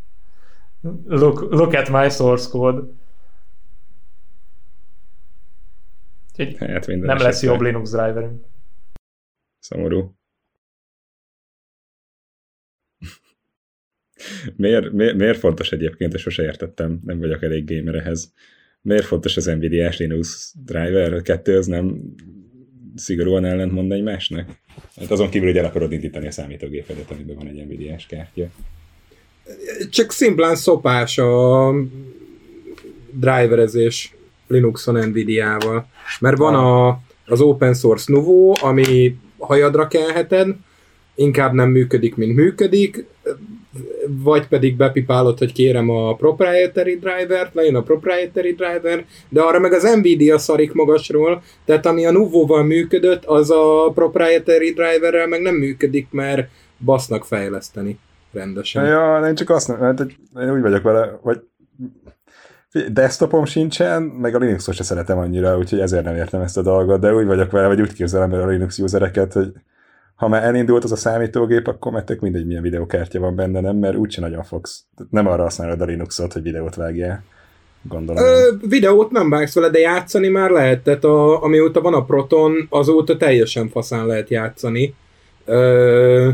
[1.07, 2.81] look, look at my source code.
[6.37, 7.17] Hát nem esetben.
[7.17, 8.45] lesz jobb Linux driverünk.
[9.59, 10.15] Szomorú.
[14.55, 18.33] miért, miért, miért fontos egyébként, és sose értettem, nem vagyok elég gamer ehhez.
[18.81, 21.13] Miért fontos az Nvidia-s Linux driver?
[21.13, 22.01] A kettő az nem
[22.95, 24.49] szigorúan ellentmond egymásnak?
[24.95, 28.49] Hát azon kívül, hogy el akarod indítani a számítógépedet, amiben van egy Nvidia-s kártya
[29.89, 31.73] csak szimplán szopás a
[33.11, 34.15] driverezés
[34.53, 35.85] Linuxon Nvidia-val.
[36.19, 40.55] Mert van a, az open source Nuvo, ami hajadra kelheted,
[41.15, 43.05] inkább nem működik, mint működik,
[44.07, 49.73] vagy pedig bepipálod, hogy kérem a proprietary drivert, lejön a proprietary driver, de arra meg
[49.73, 55.55] az Nvidia szarik magasról, tehát ami a Nuvo-val működött, az a proprietary driverrel meg nem
[55.55, 56.49] működik, mert
[56.79, 57.99] basznak fejleszteni
[58.33, 58.85] rendesen.
[58.85, 59.99] Ja, én csak azt nem, hát,
[60.41, 61.41] én úgy vagyok vele, hogy
[62.91, 66.99] desktopom sincsen, meg a Linuxot se szeretem annyira, úgyhogy ezért nem értem ezt a dolgot,
[66.99, 69.51] de úgy vagyok vele, vagy úgy képzelem el a Linux usereket, hogy
[70.15, 73.75] ha már elindult az a számítógép, akkor meg mindegy, milyen videókártya van benne, nem?
[73.75, 74.83] Mert úgyse nagyon fogsz.
[75.09, 77.23] Nem arra használod a Linuxot, hogy videót vágjál.
[77.81, 78.23] Gondolom.
[78.23, 80.83] Ö, videót nem vágsz vele, de játszani már lehet.
[80.83, 84.95] Tehát a, amióta van a Proton, azóta teljesen faszán lehet játszani.
[85.45, 86.29] Ö,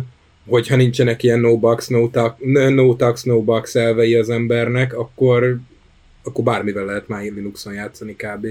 [0.49, 2.35] hogyha nincsenek ilyen no bugs, no, tax,
[2.75, 5.57] no tax, no bugs elvei az embernek, akkor,
[6.23, 8.45] akkor bármivel lehet már Linuxon játszani kb.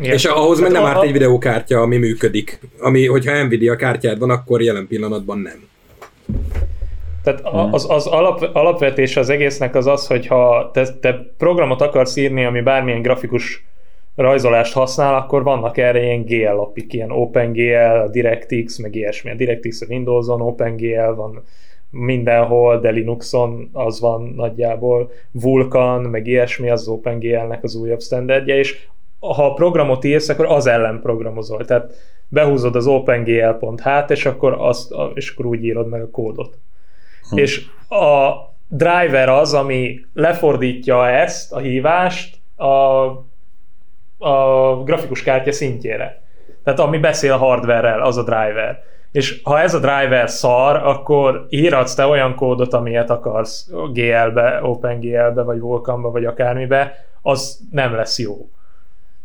[0.00, 0.12] Igen.
[0.12, 2.60] És ahhoz meg nem árt egy videókártya, ami működik.
[2.78, 5.68] Ami, hogyha Nvidia kártyád van, akkor jelen pillanatban nem.
[7.22, 7.40] Tehát
[7.72, 12.44] az, az alap, alapvetés az egésznek az az, hogy ha te, te programot akarsz írni,
[12.44, 13.64] ami bármilyen grafikus
[14.14, 19.30] rajzolást használ, akkor vannak erre ilyen GL apik, ilyen OpenGL, DirectX, meg ilyesmi.
[19.30, 21.44] A DirectX a Windows-on, OpenGL van
[21.94, 28.56] mindenhol, de Linuxon az van nagyjából, Vulkan, meg ilyesmi, az, az OpenGL-nek az újabb standardja,
[28.58, 28.86] és
[29.20, 31.64] ha a programot írsz, akkor az ellen programozol.
[31.64, 31.92] Tehát
[32.28, 36.58] behúzod az opengl.h-t, és akkor, azt, és akkor úgy írod meg a kódot.
[37.30, 37.36] Hm.
[37.36, 38.32] És a
[38.68, 42.64] driver az, ami lefordítja ezt, a hívást, a
[44.24, 46.22] a grafikus kártya szintjére.
[46.64, 48.82] Tehát ami beszél hardware az a driver.
[49.14, 55.42] És ha ez a driver szar, akkor írhatsz te olyan kódot, amilyet akarsz GL-be, OpenGL-be,
[55.42, 58.48] vagy Vulkanba, vagy akármibe, az nem lesz jó.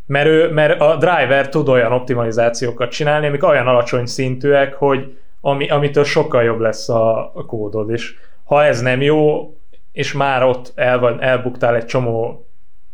[0.06, 5.70] Mert, ő, mert a driver tud olyan optimalizációkat csinálni, amik olyan alacsony szintűek, hogy ami,
[5.70, 7.90] amitől sokkal jobb lesz a, a kódod.
[7.90, 9.54] És ha ez nem jó,
[9.92, 12.46] és már ott el van, elbuktál egy csomó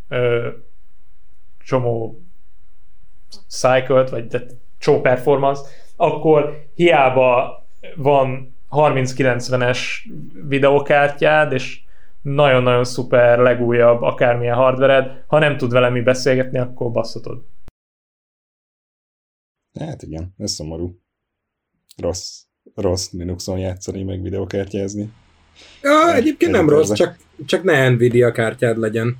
[0.09, 0.47] ö,
[1.63, 2.19] csomó
[3.47, 4.27] cycle vagy
[4.77, 5.61] csomó performance,
[5.95, 7.63] akkor hiába
[7.95, 9.79] van 3090-es
[10.47, 11.79] videokártyád, és
[12.21, 17.43] nagyon-nagyon szuper, legújabb, akármilyen hardvered, ha nem tud vele mi beszélgetni, akkor basszatod.
[19.79, 20.99] Hát igen, ez szomorú.
[21.97, 22.41] Rossz,
[22.75, 25.11] rossz Linuxon játszani, meg videokártyázni.
[25.81, 29.17] Ja, egyébként nem rossz, csak, csak ne Nvidia kártyád legyen.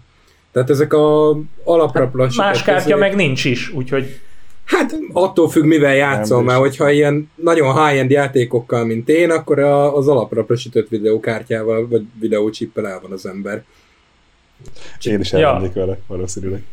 [0.51, 2.99] Tehát ezek a alapra hát Más kártya ezért...
[2.99, 4.19] meg nincs is, úgyhogy...
[4.66, 10.07] Hát attól függ, mivel játszol, mert hogyha ilyen nagyon high-end játékokkal, mint én, akkor az
[10.07, 13.63] alapra sütött videókártyával, vagy videócsippel el van az ember.
[15.03, 15.86] Én is elmennék ja.
[15.86, 16.63] vele, valószínűleg.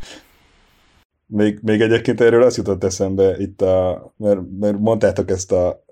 [1.26, 5.84] Még, még egyébként erről azt jutott eszembe itt a, mert, mert mondtátok ezt a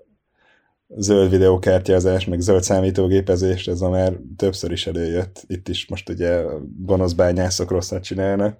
[0.87, 5.43] zöld videókártyázás, meg zöld számítógépezést, ez a már többször is előjött.
[5.47, 6.41] Itt is most ugye
[6.77, 8.57] gonosz bányászok rosszat csinálnak.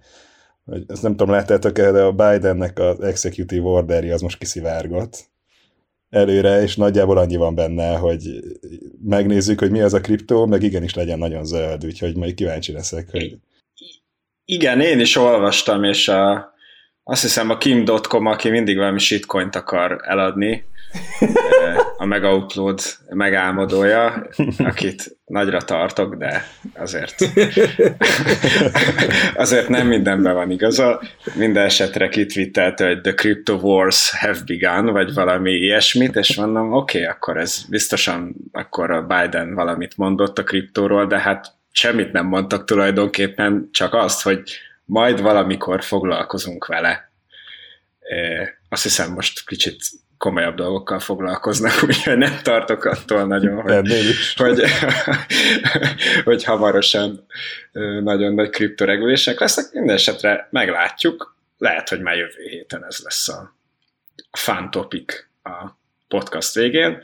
[0.88, 5.30] Ezt nem tudom, láttátok el, de a Bidennek az executive orderi az most kiszivárgott
[6.10, 8.22] előre, és nagyjából annyi van benne, hogy
[9.06, 13.10] megnézzük, hogy mi az a kriptó, meg igenis legyen nagyon zöld, úgyhogy majd kíváncsi leszek,
[13.12, 13.38] hogy...
[14.46, 16.54] Igen, én is olvastam, és a,
[17.04, 20.64] azt hiszem a Kim.com, aki mindig valami shitcoint akar eladni,
[22.02, 22.80] a Megaupload
[23.10, 24.28] megálmodója,
[24.58, 27.16] akit nagyra tartok, de azért
[29.36, 31.02] azért nem mindenben van igaza.
[31.36, 36.98] Minden esetre kitwittelte, hogy The Crypto Wars have begun, vagy valami ilyesmit, és mondom, oké,
[36.98, 42.26] okay, akkor ez biztosan akkor a Biden valamit mondott a kriptóról, de hát semmit nem
[42.26, 44.42] mondtak tulajdonképpen, csak azt, hogy
[44.86, 47.12] majd valamikor foglalkozunk vele.
[48.70, 49.82] Azt hiszem most kicsit
[50.22, 54.64] komolyabb dolgokkal foglalkoznak, úgyhogy nem tartok attól nagyon, hogy, hogy,
[56.24, 57.26] hogy hamarosan
[58.02, 59.72] nagyon nagy kriptoregulések lesznek.
[59.74, 61.36] Minden esetre meglátjuk.
[61.58, 63.56] Lehet, hogy már jövő héten ez lesz a
[64.32, 65.14] fun topic
[65.44, 67.02] a podcast végén.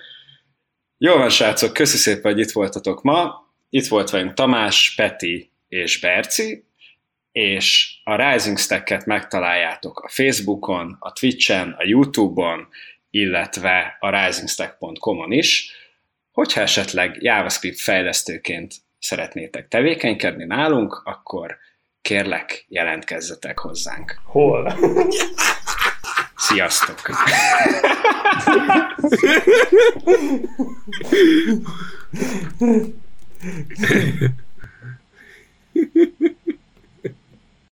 [0.97, 3.47] Jó van, srácok, köszi szépen, hogy itt voltatok ma.
[3.69, 6.65] Itt volt velünk Tamás, Peti és Berci,
[7.31, 12.67] és a Rising Stack-et megtaláljátok a Facebookon, a Twitchen, a Youtube-on,
[13.09, 15.71] illetve a risingstack.com-on is.
[16.31, 21.57] Hogyha esetleg JavaScript fejlesztőként szeretnétek tevékenykedni nálunk, akkor
[22.01, 24.19] kérlek, jelentkezzetek hozzánk.
[24.23, 24.73] Hol?
[26.35, 27.01] Sziasztok!